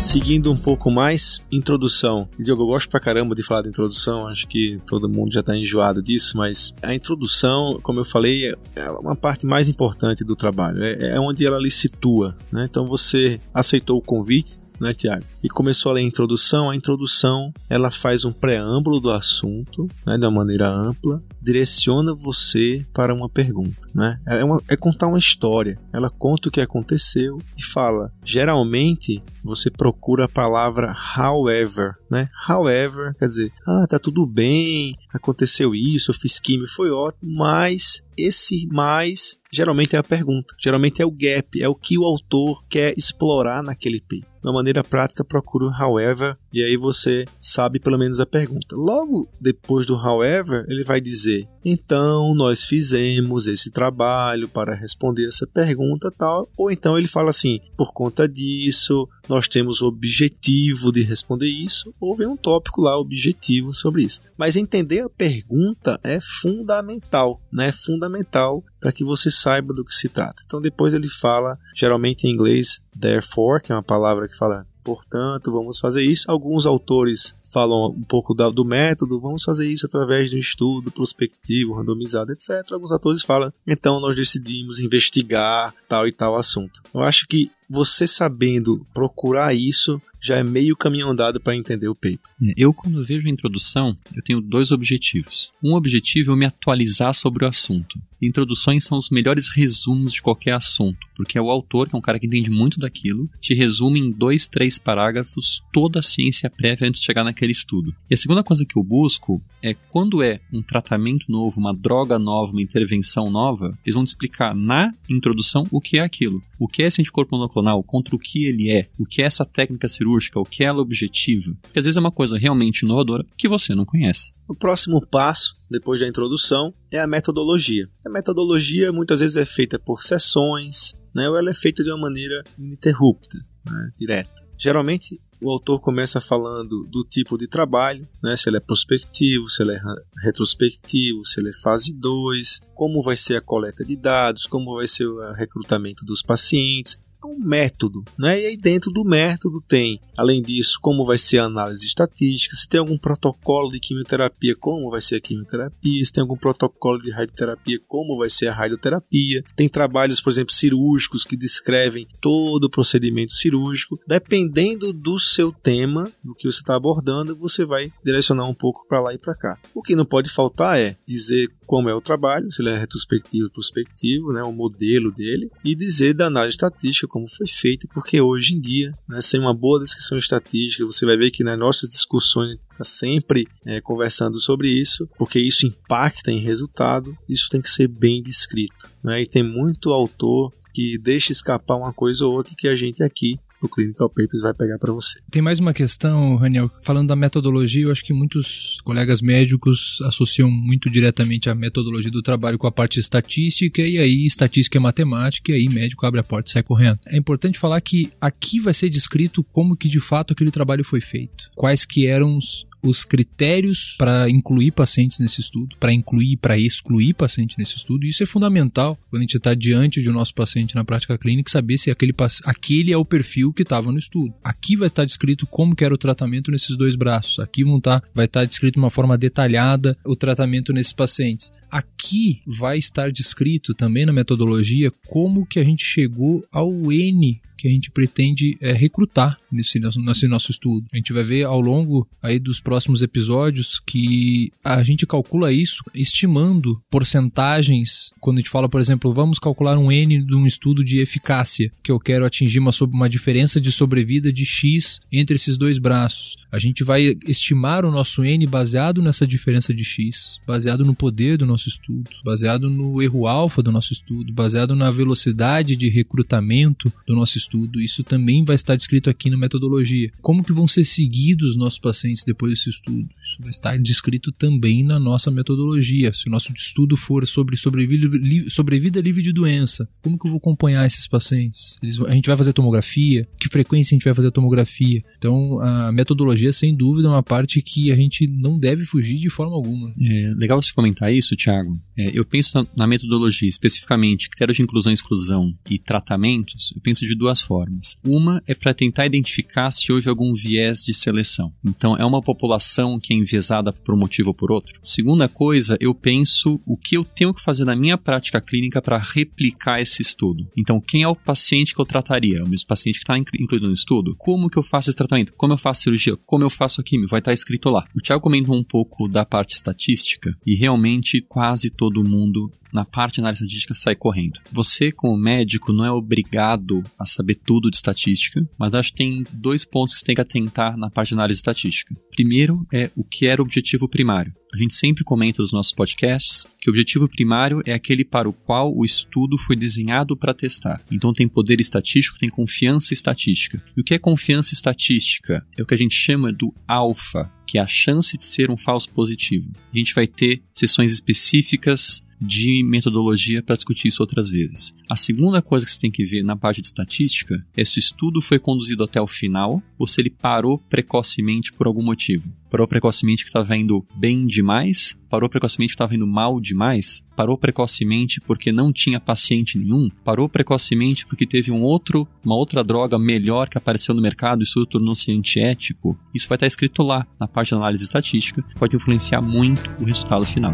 Seguindo 0.00 0.50
um 0.50 0.56
pouco 0.56 0.90
mais, 0.90 1.40
introdução. 1.52 2.26
Diogo, 2.38 2.62
eu 2.62 2.66
gosto 2.66 2.88
pra 2.88 2.98
caramba 2.98 3.34
de 3.34 3.42
falar 3.44 3.62
de 3.62 3.68
introdução, 3.68 4.26
acho 4.26 4.48
que 4.48 4.80
todo 4.86 5.08
mundo 5.08 5.32
já 5.32 5.42
tá 5.42 5.54
enjoado 5.54 6.02
disso, 6.02 6.36
mas 6.36 6.74
a 6.82 6.94
introdução, 6.94 7.78
como 7.82 8.00
eu 8.00 8.04
falei, 8.04 8.52
é 8.74 8.90
uma 8.90 9.14
parte 9.14 9.46
mais 9.46 9.68
importante 9.68 10.24
do 10.24 10.34
trabalho, 10.34 10.82
é, 10.82 11.14
é 11.14 11.20
onde 11.20 11.46
ela 11.46 11.58
lhe 11.58 11.70
situa. 11.70 12.34
Né? 12.50 12.66
Então 12.68 12.86
você 12.86 13.38
aceitou 13.54 13.98
o 13.98 14.02
convite, 14.02 14.58
né, 14.80 14.94
Tiago? 14.94 15.24
E 15.42 15.48
começou 15.48 15.90
a 15.90 15.94
ler 15.94 16.00
a 16.00 16.04
introdução. 16.04 16.70
A 16.70 16.76
introdução 16.76 17.52
ela 17.68 17.90
faz 17.90 18.24
um 18.24 18.32
preâmbulo 18.32 19.00
do 19.00 19.10
assunto, 19.10 19.86
né, 20.06 20.18
de 20.18 20.24
uma 20.24 20.30
maneira 20.30 20.68
ampla, 20.68 21.22
direciona 21.40 22.14
você 22.14 22.84
para 22.92 23.14
uma 23.14 23.28
pergunta, 23.28 23.80
né? 23.94 24.20
É, 24.26 24.44
uma, 24.44 24.62
é 24.68 24.76
contar 24.76 25.06
uma 25.06 25.18
história. 25.18 25.78
Ela 25.92 26.10
conta 26.10 26.48
o 26.48 26.52
que 26.52 26.60
aconteceu 26.60 27.40
e 27.56 27.64
fala. 27.64 28.12
Geralmente 28.24 29.22
você 29.42 29.70
procura 29.70 30.24
a 30.24 30.28
palavra 30.28 30.94
however, 31.16 31.94
né? 32.10 32.28
However, 32.48 33.14
quer 33.18 33.24
dizer, 33.24 33.52
ah, 33.66 33.86
tá 33.88 33.98
tudo 33.98 34.26
bem, 34.26 34.94
aconteceu 35.12 35.74
isso, 35.74 36.10
eu 36.10 36.14
fiz 36.14 36.38
química, 36.38 36.70
foi 36.74 36.90
ótimo, 36.90 37.34
mas 37.34 38.02
esse 38.16 38.66
mais 38.70 39.38
geralmente 39.52 39.96
é 39.96 39.98
a 39.98 40.02
pergunta, 40.02 40.54
geralmente 40.58 41.02
é 41.02 41.06
o 41.06 41.10
gap, 41.10 41.60
é 41.60 41.68
o 41.68 41.74
que 41.74 41.98
o 41.98 42.04
autor 42.04 42.62
quer 42.68 42.94
explorar 42.96 43.62
naquele 43.62 44.00
P. 44.00 44.18
De 44.18 44.48
uma 44.48 44.54
maneira 44.54 44.84
prática, 44.84 45.24
procura 45.30 45.66
o 45.66 45.70
however 45.72 46.36
e 46.52 46.60
aí 46.62 46.76
você 46.76 47.24
sabe 47.40 47.78
pelo 47.78 47.96
menos 47.96 48.18
a 48.18 48.26
pergunta. 48.26 48.74
Logo 48.74 49.30
depois 49.40 49.86
do 49.86 49.94
however, 49.94 50.66
ele 50.68 50.82
vai 50.82 51.00
dizer: 51.00 51.48
então 51.64 52.34
nós 52.34 52.64
fizemos 52.64 53.46
esse 53.46 53.70
trabalho 53.70 54.48
para 54.48 54.74
responder 54.74 55.28
essa 55.28 55.46
pergunta 55.46 56.10
tal. 56.10 56.50
Ou 56.56 56.70
então 56.70 56.98
ele 56.98 57.06
fala 57.06 57.30
assim: 57.30 57.60
por 57.76 57.92
conta 57.92 58.28
disso, 58.28 59.08
nós 59.28 59.46
temos 59.46 59.80
o 59.80 59.86
objetivo 59.86 60.90
de 60.90 61.02
responder 61.02 61.46
isso. 61.46 61.94
Ou 62.00 62.16
vem 62.16 62.26
um 62.26 62.36
tópico 62.36 62.80
lá, 62.80 62.98
objetivo 62.98 63.72
sobre 63.72 64.02
isso. 64.02 64.20
Mas 64.36 64.56
entender 64.56 65.02
a 65.02 65.08
pergunta 65.08 66.00
é 66.02 66.18
fundamental, 66.20 67.40
né? 67.52 67.70
Fundamental 67.72 68.64
para 68.80 68.92
que 68.92 69.04
você 69.04 69.30
saiba 69.30 69.74
do 69.74 69.84
que 69.84 69.94
se 69.94 70.08
trata. 70.08 70.42
Então 70.44 70.60
depois 70.60 70.94
ele 70.94 71.08
fala, 71.08 71.58
geralmente 71.76 72.26
em 72.26 72.32
inglês, 72.32 72.82
therefore, 72.98 73.62
que 73.62 73.70
é 73.70 73.74
uma 73.74 73.82
palavra 73.82 74.26
que 74.26 74.36
fala 74.36 74.66
portanto, 74.82 75.52
vamos 75.52 75.78
fazer 75.78 76.02
isso. 76.02 76.30
Alguns 76.30 76.66
autores 76.66 77.34
falam 77.52 77.90
um 77.90 78.02
pouco 78.02 78.34
da, 78.34 78.48
do 78.48 78.64
método, 78.64 79.20
vamos 79.20 79.42
fazer 79.42 79.70
isso 79.70 79.86
através 79.86 80.30
de 80.30 80.36
um 80.36 80.40
estudo 80.40 80.90
prospectivo, 80.90 81.74
randomizado, 81.74 82.32
etc. 82.32 82.72
Alguns 82.72 82.92
autores 82.92 83.22
falam, 83.22 83.52
então 83.66 84.00
nós 84.00 84.16
decidimos 84.16 84.80
investigar 84.80 85.74
tal 85.88 86.06
e 86.06 86.12
tal 86.12 86.36
assunto. 86.36 86.82
Eu 86.94 87.02
acho 87.02 87.26
que 87.26 87.50
você 87.68 88.06
sabendo 88.06 88.84
procurar 88.92 89.54
isso 89.54 90.00
já 90.20 90.36
é 90.36 90.44
meio 90.44 90.76
caminho 90.76 91.08
andado 91.08 91.40
para 91.40 91.56
entender 91.56 91.88
o 91.88 91.94
paper. 91.94 92.18
É, 92.42 92.52
eu, 92.56 92.74
quando 92.74 93.02
vejo 93.02 93.26
a 93.26 93.30
introdução, 93.30 93.96
eu 94.14 94.22
tenho 94.22 94.40
dois 94.40 94.70
objetivos. 94.70 95.50
Um 95.62 95.74
objetivo 95.74 96.32
é 96.32 96.36
me 96.36 96.44
atualizar 96.44 97.14
sobre 97.14 97.44
o 97.44 97.48
assunto. 97.48 97.98
Introduções 98.20 98.84
são 98.84 98.98
os 98.98 99.08
melhores 99.08 99.48
resumos 99.48 100.12
de 100.12 100.20
qualquer 100.20 100.52
assunto, 100.52 100.98
porque 101.16 101.38
é 101.38 101.40
o 101.40 101.50
autor, 101.50 101.88
que 101.88 101.94
é 101.94 101.98
um 101.98 102.02
cara 102.02 102.18
que 102.18 102.26
entende 102.26 102.50
muito 102.50 102.78
daquilo, 102.78 103.30
te 103.40 103.54
resume 103.54 103.98
em 103.98 104.10
dois, 104.10 104.46
três 104.46 104.78
parágrafos 104.78 105.62
toda 105.72 106.00
a 106.00 106.02
ciência 106.02 106.50
prévia 106.50 106.86
antes 106.86 107.00
de 107.00 107.06
chegar 107.06 107.24
naquele 107.40 107.52
estudo. 107.52 107.94
E 108.10 108.14
a 108.14 108.16
segunda 108.16 108.44
coisa 108.44 108.64
que 108.66 108.78
eu 108.78 108.84
busco 108.84 109.42
é 109.62 109.72
quando 109.72 110.22
é 110.22 110.40
um 110.52 110.62
tratamento 110.62 111.24
novo, 111.28 111.58
uma 111.58 111.72
droga 111.72 112.18
nova, 112.18 112.52
uma 112.52 112.62
intervenção 112.62 113.30
nova, 113.30 113.76
eles 113.84 113.94
vão 113.94 114.04
te 114.04 114.08
explicar 114.08 114.54
na 114.54 114.92
introdução 115.08 115.64
o 115.70 115.80
que 115.80 115.98
é 115.98 116.02
aquilo. 116.02 116.42
O 116.58 116.68
que 116.68 116.82
é 116.82 116.86
esse 116.86 117.00
anticorpo 117.00 117.34
monoclonal, 117.34 117.82
contra 117.82 118.14
o 118.14 118.18
que 118.18 118.44
ele 118.44 118.70
é, 118.70 118.88
o 118.98 119.04
que 119.04 119.22
é 119.22 119.24
essa 119.24 119.46
técnica 119.46 119.88
cirúrgica, 119.88 120.38
o 120.38 120.44
que 120.44 120.62
ela 120.62 120.80
objetiva. 120.80 121.56
Porque 121.62 121.78
às 121.78 121.86
vezes 121.86 121.96
é 121.96 122.00
uma 122.00 122.12
coisa 122.12 122.38
realmente 122.38 122.82
inovadora 122.82 123.24
que 123.36 123.48
você 123.48 123.74
não 123.74 123.86
conhece. 123.86 124.32
O 124.46 124.54
próximo 124.54 125.00
passo, 125.06 125.54
depois 125.70 126.00
da 126.00 126.08
introdução, 126.08 126.74
é 126.90 127.00
a 127.00 127.06
metodologia. 127.06 127.88
A 128.04 128.10
metodologia 128.10 128.92
muitas 128.92 129.20
vezes 129.20 129.36
é 129.36 129.46
feita 129.46 129.78
por 129.78 130.02
sessões, 130.02 130.92
né, 131.14 131.28
ou 131.28 131.38
ela 131.38 131.50
é 131.50 131.54
feita 131.54 131.82
de 131.82 131.90
uma 131.90 132.00
maneira 132.00 132.42
ininterrupta, 132.58 133.38
né, 133.66 133.90
direta. 133.96 134.40
Geralmente 134.58 135.18
o 135.40 135.50
autor 135.50 135.80
começa 135.80 136.20
falando 136.20 136.84
do 136.84 137.04
tipo 137.04 137.38
de 137.38 137.46
trabalho, 137.46 138.06
né, 138.22 138.36
se 138.36 138.48
ele 138.48 138.58
é 138.58 138.60
prospectivo, 138.60 139.48
se 139.48 139.62
ele 139.62 139.72
é 139.72 139.80
retrospectivo, 140.22 141.24
se 141.24 141.40
ele 141.40 141.50
é 141.50 141.52
fase 141.52 141.92
2, 141.92 142.60
como 142.74 143.02
vai 143.02 143.16
ser 143.16 143.36
a 143.36 143.40
coleta 143.40 143.84
de 143.84 143.96
dados, 143.96 144.46
como 144.46 144.76
vai 144.76 144.86
ser 144.86 145.06
o 145.06 145.32
recrutamento 145.32 146.04
dos 146.04 146.22
pacientes, 146.22 146.98
é 147.22 147.26
um 147.26 147.38
método, 147.38 148.04
né? 148.18 148.40
E 148.40 148.46
aí 148.46 148.56
dentro 148.56 148.90
do 148.90 149.04
método 149.04 149.60
tem, 149.60 150.00
além 150.16 150.42
disso, 150.42 150.78
como 150.80 151.04
vai 151.04 151.18
ser 151.18 151.38
a 151.38 151.44
análise 151.44 151.86
estatística, 151.86 152.56
se 152.56 152.68
tem 152.68 152.80
algum 152.80 152.98
protocolo 152.98 153.70
de 153.70 153.78
quimioterapia, 153.78 154.56
como 154.56 154.90
vai 154.90 155.00
ser 155.00 155.16
a 155.16 155.20
quimioterapia, 155.20 156.04
se 156.04 156.12
tem 156.12 156.22
algum 156.22 156.36
protocolo 156.36 156.98
de 156.98 157.10
radioterapia, 157.10 157.78
como 157.86 158.18
vai 158.18 158.30
ser 158.30 158.48
a 158.48 158.54
radioterapia. 158.54 159.42
Tem 159.56 159.68
trabalhos, 159.68 160.20
por 160.20 160.30
exemplo, 160.30 160.54
cirúrgicos 160.54 161.24
que 161.24 161.36
descrevem 161.36 162.06
todo 162.20 162.64
o 162.64 162.70
procedimento 162.70 163.32
cirúrgico. 163.32 163.98
Dependendo 164.06 164.92
do 164.92 165.18
seu 165.18 165.52
tema, 165.52 166.10
do 166.22 166.34
que 166.34 166.50
você 166.50 166.60
está 166.60 166.74
abordando, 166.74 167.36
você 167.36 167.64
vai 167.64 167.92
direcionar 168.04 168.48
um 168.48 168.54
pouco 168.54 168.86
para 168.88 169.00
lá 169.00 169.14
e 169.14 169.18
para 169.18 169.34
cá. 169.34 169.58
O 169.74 169.82
que 169.82 169.96
não 169.96 170.04
pode 170.04 170.30
faltar 170.30 170.78
é 170.78 170.96
dizer 171.06 171.50
como 171.70 171.88
é 171.88 171.94
o 171.94 172.00
trabalho, 172.00 172.50
se 172.50 172.60
ele 172.60 172.70
é 172.70 172.76
retrospectivo 172.76 173.44
ou 173.44 173.50
prospectivo, 173.52 174.32
né, 174.32 174.42
o 174.42 174.50
modelo 174.50 175.12
dele, 175.12 175.48
e 175.64 175.72
dizer 175.72 176.14
da 176.14 176.26
análise 176.26 176.54
estatística 176.54 177.06
como 177.06 177.28
foi 177.28 177.46
feita, 177.46 177.86
porque 177.94 178.20
hoje 178.20 178.56
em 178.56 178.60
dia, 178.60 178.90
né, 179.08 179.22
sem 179.22 179.38
uma 179.38 179.54
boa 179.54 179.78
descrição 179.78 180.18
estatística, 180.18 180.84
você 180.84 181.06
vai 181.06 181.16
ver 181.16 181.30
que 181.30 181.44
nas 181.44 181.56
nossas 181.56 181.88
discussões 181.88 182.58
está 182.72 182.82
sempre 182.82 183.46
é, 183.64 183.80
conversando 183.80 184.40
sobre 184.40 184.68
isso, 184.68 185.08
porque 185.16 185.38
isso 185.38 185.64
impacta 185.64 186.32
em 186.32 186.40
resultado, 186.40 187.16
isso 187.28 187.48
tem 187.48 187.62
que 187.62 187.70
ser 187.70 187.86
bem 187.86 188.20
descrito. 188.20 188.90
Né, 189.00 189.22
e 189.22 189.26
tem 189.26 189.44
muito 189.44 189.90
autor 189.90 190.52
que 190.74 190.98
deixa 190.98 191.30
escapar 191.30 191.76
uma 191.76 191.92
coisa 191.92 192.26
ou 192.26 192.34
outra 192.34 192.52
que 192.58 192.66
a 192.66 192.74
gente 192.74 193.00
aqui 193.00 193.38
do 193.60 193.68
Clinical 193.68 194.08
Papers 194.08 194.42
vai 194.42 194.54
pegar 194.54 194.78
para 194.78 194.92
você. 194.92 195.20
Tem 195.30 195.42
mais 195.42 195.58
uma 195.58 195.74
questão, 195.74 196.36
Raniel, 196.36 196.70
falando 196.82 197.08
da 197.08 197.16
metodologia, 197.16 197.84
eu 197.84 197.92
acho 197.92 198.04
que 198.04 198.12
muitos 198.12 198.78
colegas 198.84 199.20
médicos 199.20 199.98
associam 200.04 200.50
muito 200.50 200.88
diretamente 200.88 201.50
a 201.50 201.54
metodologia 201.54 202.10
do 202.10 202.22
trabalho 202.22 202.58
com 202.58 202.66
a 202.66 202.72
parte 202.72 202.98
estatística, 202.98 203.82
e 203.82 203.98
aí 203.98 204.26
estatística 204.26 204.78
é 204.78 204.80
matemática, 204.80 205.52
e 205.52 205.56
aí 205.56 205.68
médico 205.68 206.06
abre 206.06 206.20
a 206.20 206.24
porta 206.24 206.48
e 206.48 206.52
sai 206.52 206.62
correndo. 206.62 206.98
É 207.06 207.16
importante 207.16 207.58
falar 207.58 207.80
que 207.80 208.10
aqui 208.20 208.58
vai 208.58 208.72
ser 208.72 208.88
descrito 208.88 209.44
como 209.44 209.76
que 209.76 209.88
de 209.88 210.00
fato 210.00 210.32
aquele 210.32 210.50
trabalho 210.50 210.84
foi 210.84 211.00
feito. 211.00 211.50
Quais 211.54 211.84
que 211.84 212.06
eram 212.06 212.36
os, 212.36 212.66
os 212.82 213.04
critérios 213.04 213.94
para 213.98 214.28
incluir 214.28 214.70
pacientes 214.70 215.18
nesse 215.18 215.40
estudo, 215.40 215.76
para 215.78 215.92
incluir 215.92 216.32
e 216.32 216.36
para 216.36 216.58
excluir 216.58 217.14
paciente 217.14 217.56
nesse 217.58 217.76
estudo. 217.76 218.06
Isso 218.06 218.22
é 218.22 218.26
fundamental 218.26 218.96
quando 219.08 219.20
a 219.20 219.24
gente 219.24 219.36
está 219.36 219.54
diante 219.54 220.02
de 220.02 220.08
um 220.08 220.12
nosso 220.12 220.34
paciente 220.34 220.74
na 220.74 220.84
prática 220.84 221.16
clínica, 221.18 221.50
saber 221.50 221.78
se 221.78 221.90
aquele, 221.90 222.12
aquele 222.44 222.92
é 222.92 222.96
o 222.96 223.04
perfil 223.04 223.52
que 223.52 223.62
estava 223.62 223.90
no 223.90 223.98
estudo. 223.98 224.34
Aqui 224.42 224.76
vai 224.76 224.86
estar 224.86 225.04
descrito 225.04 225.46
como 225.46 225.74
que 225.74 225.84
era 225.84 225.94
o 225.94 225.98
tratamento 225.98 226.50
nesses 226.50 226.76
dois 226.76 226.96
braços. 226.96 227.38
Aqui 227.38 227.64
vão 227.64 227.80
tá, 227.80 228.02
vai 228.14 228.26
estar 228.26 228.44
descrito 228.44 228.74
de 228.74 228.78
uma 228.80 228.90
forma 228.90 229.16
detalhada 229.16 229.96
o 230.04 230.16
tratamento 230.16 230.72
nesses 230.72 230.92
pacientes. 230.92 231.50
Aqui 231.70 232.40
vai 232.46 232.78
estar 232.78 233.12
descrito 233.12 233.74
também 233.74 234.04
na 234.04 234.12
metodologia 234.12 234.90
como 235.06 235.46
que 235.46 235.60
a 235.60 235.64
gente 235.64 235.84
chegou 235.84 236.44
ao 236.50 236.92
N 236.92 237.40
que 237.60 237.68
a 237.68 237.70
gente 237.70 237.90
pretende 237.90 238.56
é, 238.58 238.72
recrutar 238.72 239.36
nesse, 239.52 239.78
nesse 239.78 240.26
nosso 240.26 240.50
estudo. 240.50 240.86
A 240.90 240.96
gente 240.96 241.12
vai 241.12 241.22
ver 241.22 241.44
ao 241.44 241.60
longo 241.60 242.08
aí 242.22 242.38
dos 242.38 242.58
próximos 242.58 243.02
episódios 243.02 243.78
que 243.86 244.50
a 244.64 244.82
gente 244.82 245.06
calcula 245.06 245.52
isso 245.52 245.84
estimando 245.94 246.80
porcentagens. 246.90 248.12
Quando 248.18 248.38
a 248.38 248.40
gente 248.40 248.48
fala, 248.48 248.66
por 248.66 248.80
exemplo, 248.80 249.12
vamos 249.12 249.38
calcular 249.38 249.76
um 249.76 249.92
N 249.92 250.24
de 250.24 250.34
um 250.34 250.46
estudo 250.46 250.82
de 250.82 251.00
eficácia, 251.00 251.70
que 251.82 251.92
eu 251.92 252.00
quero 252.00 252.24
atingir 252.24 252.60
uma, 252.60 252.70
uma 252.90 253.10
diferença 253.10 253.60
de 253.60 253.70
sobrevida 253.70 254.32
de 254.32 254.46
X 254.46 254.98
entre 255.12 255.36
esses 255.36 255.58
dois 255.58 255.76
braços. 255.76 256.38
A 256.50 256.58
gente 256.58 256.82
vai 256.82 257.14
estimar 257.26 257.84
o 257.84 257.90
nosso 257.90 258.24
N 258.24 258.46
baseado 258.46 259.02
nessa 259.02 259.26
diferença 259.26 259.74
de 259.74 259.84
X, 259.84 260.40
baseado 260.46 260.82
no 260.82 260.94
poder 260.94 261.36
do 261.36 261.44
nosso 261.44 261.59
estudo, 261.68 262.10
baseado 262.24 262.70
no 262.70 263.02
erro 263.02 263.26
alfa 263.26 263.62
do 263.62 263.72
nosso 263.72 263.92
estudo, 263.92 264.32
baseado 264.32 264.74
na 264.74 264.90
velocidade 264.90 265.76
de 265.76 265.88
recrutamento 265.88 266.92
do 267.06 267.14
nosso 267.14 267.36
estudo 267.36 267.80
isso 267.80 268.02
também 268.02 268.44
vai 268.44 268.56
estar 268.56 268.76
descrito 268.76 269.10
aqui 269.10 269.30
na 269.30 269.36
metodologia. 269.36 270.10
Como 270.20 270.44
que 270.44 270.52
vão 270.52 270.68
ser 270.68 270.84
seguidos 270.84 271.50
os 271.50 271.56
nossos 271.56 271.78
pacientes 271.78 272.24
depois 272.24 272.52
desse 272.52 272.70
estudo? 272.70 273.08
Isso 273.22 273.36
vai 273.40 273.50
estar 273.50 273.78
descrito 273.78 274.32
também 274.32 274.84
na 274.84 274.98
nossa 274.98 275.30
metodologia. 275.30 276.12
Se 276.12 276.28
o 276.28 276.30
nosso 276.30 276.52
estudo 276.52 276.96
for 276.96 277.26
sobre 277.26 277.56
sobrevida, 277.56 278.08
sobrevida 278.48 279.00
livre 279.00 279.22
de 279.22 279.32
doença, 279.32 279.88
como 280.02 280.18
que 280.18 280.26
eu 280.26 280.30
vou 280.30 280.38
acompanhar 280.38 280.86
esses 280.86 281.06
pacientes? 281.06 281.78
Eles, 281.82 282.00
a 282.00 282.12
gente 282.12 282.26
vai 282.26 282.36
fazer 282.36 282.52
tomografia? 282.52 283.26
Que 283.38 283.48
frequência 283.48 283.94
a 283.94 283.96
gente 283.96 284.04
vai 284.04 284.14
fazer 284.14 284.30
tomografia? 284.30 285.02
Então, 285.20 285.60
a 285.60 285.92
metodologia, 285.92 286.50
sem 286.50 286.74
dúvida, 286.74 287.08
é 287.08 287.10
uma 287.10 287.22
parte 287.22 287.60
que 287.60 287.92
a 287.92 287.94
gente 287.94 288.26
não 288.26 288.58
deve 288.58 288.86
fugir 288.86 289.18
de 289.18 289.28
forma 289.28 289.54
alguma. 289.54 289.92
É 290.00 290.32
legal 290.34 290.60
você 290.62 290.72
comentar 290.72 291.12
isso, 291.12 291.36
Thiago. 291.36 291.78
É, 292.00 292.10
eu 292.14 292.24
penso 292.24 292.66
na, 292.74 292.86
metodologia, 292.86 293.48
especificamente 293.48 294.30
critérios 294.30 294.56
de 294.56 294.62
inclusão 294.62 294.90
e 294.90 294.94
exclusão 294.94 295.52
e 295.68 295.78
tratamentos, 295.78 296.72
eu 296.74 296.80
penso 296.80 297.04
de 297.04 297.14
duas 297.14 297.42
formas. 297.42 297.96
Uma 298.02 298.42
é 298.46 298.54
para 298.54 298.72
tentar 298.72 299.04
identificar 299.04 299.70
se 299.70 299.92
houve 299.92 300.08
algum 300.08 300.32
viés 300.32 300.82
de 300.84 300.94
seleção. 300.94 301.52
Então, 301.64 301.96
é 301.96 302.04
uma 302.04 302.22
população 302.22 302.98
que 302.98 303.12
é 303.12 303.16
enviesada 303.16 303.72
por 303.72 303.94
um 303.94 303.98
motivo 303.98 304.28
ou 304.28 304.34
por 304.34 304.50
outro. 304.50 304.78
Segunda 304.82 305.28
coisa, 305.28 305.76
eu 305.78 305.94
penso 305.94 306.60
o 306.64 306.76
que 306.76 306.96
eu 306.96 307.04
tenho 307.04 307.34
que 307.34 307.42
fazer 307.42 307.64
na 307.64 307.76
minha 307.76 307.98
prática 307.98 308.40
clínica 308.40 308.80
para 308.80 308.96
replicar 308.96 309.80
esse 309.80 310.00
estudo. 310.00 310.48
Então, 310.56 310.80
quem 310.80 311.02
é 311.02 311.08
o 311.08 311.16
paciente 311.16 311.74
que 311.74 311.80
eu 311.80 311.86
trataria? 311.86 312.38
É 312.38 312.42
o 312.42 312.48
mesmo 312.48 312.66
paciente 312.66 312.98
que 312.98 313.04
está 313.04 313.18
incluído 313.18 313.66
no 313.66 313.74
estudo? 313.74 314.14
Como 314.16 314.48
que 314.48 314.58
eu 314.58 314.62
faço 314.62 314.88
esse 314.88 314.96
tratamento? 314.96 315.34
Como 315.36 315.52
eu 315.52 315.58
faço 315.58 315.82
cirurgia? 315.82 316.16
Como 316.24 316.44
eu 316.44 316.50
faço 316.50 316.80
a 316.80 316.84
química? 316.84 317.10
Vai 317.10 317.20
estar 317.20 317.30
tá 317.30 317.34
escrito 317.34 317.68
lá. 317.68 317.84
O 317.94 318.00
Tiago 318.00 318.22
comentou 318.22 318.54
um 318.54 318.64
pouco 318.64 319.08
da 319.08 319.24
parte 319.24 319.54
estatística 319.54 320.36
e 320.46 320.54
realmente 320.54 321.20
quase 321.20 321.70
todo 321.70 321.89
mundo 322.04 322.50
na 322.72 322.84
parte 322.84 323.14
de 323.14 323.20
análise 323.20 323.42
estatística 323.42 323.74
sai 323.74 323.96
correndo. 323.96 324.40
Você, 324.52 324.92
como 324.92 325.16
médico, 325.16 325.72
não 325.72 325.84
é 325.84 325.90
obrigado 325.90 326.82
a 326.98 327.04
saber 327.04 327.34
tudo 327.34 327.70
de 327.70 327.76
estatística, 327.76 328.48
mas 328.58 328.74
acho 328.74 328.90
que 328.90 328.98
tem 328.98 329.24
dois 329.32 329.64
pontos 329.64 329.94
que 329.94 330.00
você 330.00 330.06
tem 330.06 330.14
que 330.14 330.20
atentar 330.20 330.76
na 330.76 330.90
parte 330.90 331.08
de 331.08 331.14
análise 331.14 331.38
estatística. 331.38 331.94
Primeiro 332.10 332.66
é 332.72 332.90
o 332.96 333.02
que 333.02 333.26
era 333.26 333.42
o 333.42 333.44
objetivo 333.44 333.88
primário. 333.88 334.32
A 334.52 334.58
gente 334.58 334.74
sempre 334.74 335.04
comenta 335.04 335.42
nos 335.42 335.52
nossos 335.52 335.72
podcasts 335.72 336.46
que 336.60 336.68
o 336.68 336.72
objetivo 336.72 337.08
primário 337.08 337.62
é 337.64 337.72
aquele 337.72 338.04
para 338.04 338.28
o 338.28 338.32
qual 338.32 338.76
o 338.76 338.84
estudo 338.84 339.38
foi 339.38 339.54
desenhado 339.54 340.16
para 340.16 340.34
testar. 340.34 340.82
Então 340.90 341.12
tem 341.12 341.28
poder 341.28 341.60
estatístico, 341.60 342.18
tem 342.18 342.28
confiança 342.28 342.92
estatística. 342.92 343.62
E 343.76 343.80
o 343.80 343.84
que 343.84 343.94
é 343.94 343.98
confiança 343.98 344.52
estatística? 344.52 345.46
É 345.56 345.62
o 345.62 345.66
que 345.66 345.74
a 345.74 345.78
gente 345.78 345.94
chama 345.94 346.32
do 346.32 346.52
alfa, 346.66 347.30
que 347.46 347.58
é 347.58 347.60
a 347.60 347.66
chance 347.66 348.16
de 348.16 348.24
ser 348.24 348.50
um 348.50 348.56
falso 348.56 348.90
positivo. 348.90 349.52
A 349.72 349.76
gente 349.76 349.94
vai 349.94 350.06
ter 350.06 350.42
sessões 350.52 350.92
específicas 350.92 352.02
de 352.20 352.62
metodologia 352.62 353.42
para 353.42 353.54
discutir 353.54 353.88
isso 353.88 354.02
outras 354.02 354.30
vezes. 354.30 354.74
A 354.88 354.96
segunda 354.96 355.40
coisa 355.40 355.64
que 355.64 355.72
você 355.72 355.80
tem 355.80 355.90
que 355.90 356.04
ver 356.04 356.22
na 356.22 356.36
parte 356.36 356.60
de 356.60 356.66
estatística 356.66 357.44
é 357.56 357.64
se 357.64 357.78
o 357.78 357.80
estudo 357.80 358.20
foi 358.20 358.38
conduzido 358.38 358.84
até 358.84 359.00
o 359.00 359.06
final 359.06 359.62
ou 359.78 359.86
se 359.86 360.00
ele 360.00 360.10
parou 360.10 360.58
precocemente 360.58 361.52
por 361.52 361.66
algum 361.66 361.82
motivo. 361.82 362.30
Parou 362.50 362.66
precocemente 362.66 363.22
que 363.22 363.28
estava 363.28 363.56
indo 363.56 363.86
bem 363.94 364.26
demais? 364.26 364.98
Parou 365.08 365.28
precocemente 365.28 365.70
que 365.70 365.74
estava 365.76 365.94
indo 365.94 366.06
mal 366.06 366.40
demais? 366.40 367.02
Parou 367.16 367.38
precocemente 367.38 368.20
porque 368.20 368.50
não 368.50 368.72
tinha 368.72 368.98
paciente 368.98 369.56
nenhum? 369.56 369.88
Parou 370.04 370.28
precocemente 370.28 371.06
porque 371.06 371.26
teve 371.26 371.52
um 371.52 371.62
outro, 371.62 372.08
uma 372.24 372.34
outra 372.34 372.64
droga 372.64 372.98
melhor 372.98 373.48
que 373.48 373.56
apareceu 373.56 373.94
no 373.94 374.02
mercado 374.02 374.40
e 374.40 374.42
isso 374.42 374.66
tornou-se 374.66 375.12
antiético? 375.12 375.96
Isso 376.12 376.28
vai 376.28 376.36
estar 376.36 376.46
escrito 376.46 376.82
lá 376.82 377.06
na 377.20 377.28
parte 377.28 377.50
de 377.50 377.54
análise 377.54 377.84
estatística, 377.84 378.44
pode 378.58 378.74
influenciar 378.74 379.22
muito 379.22 379.70
o 379.80 379.84
resultado 379.84 380.26
final. 380.26 380.52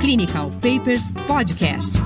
Clinical 0.00 0.50
Papers 0.60 1.12
Podcast. 1.26 1.98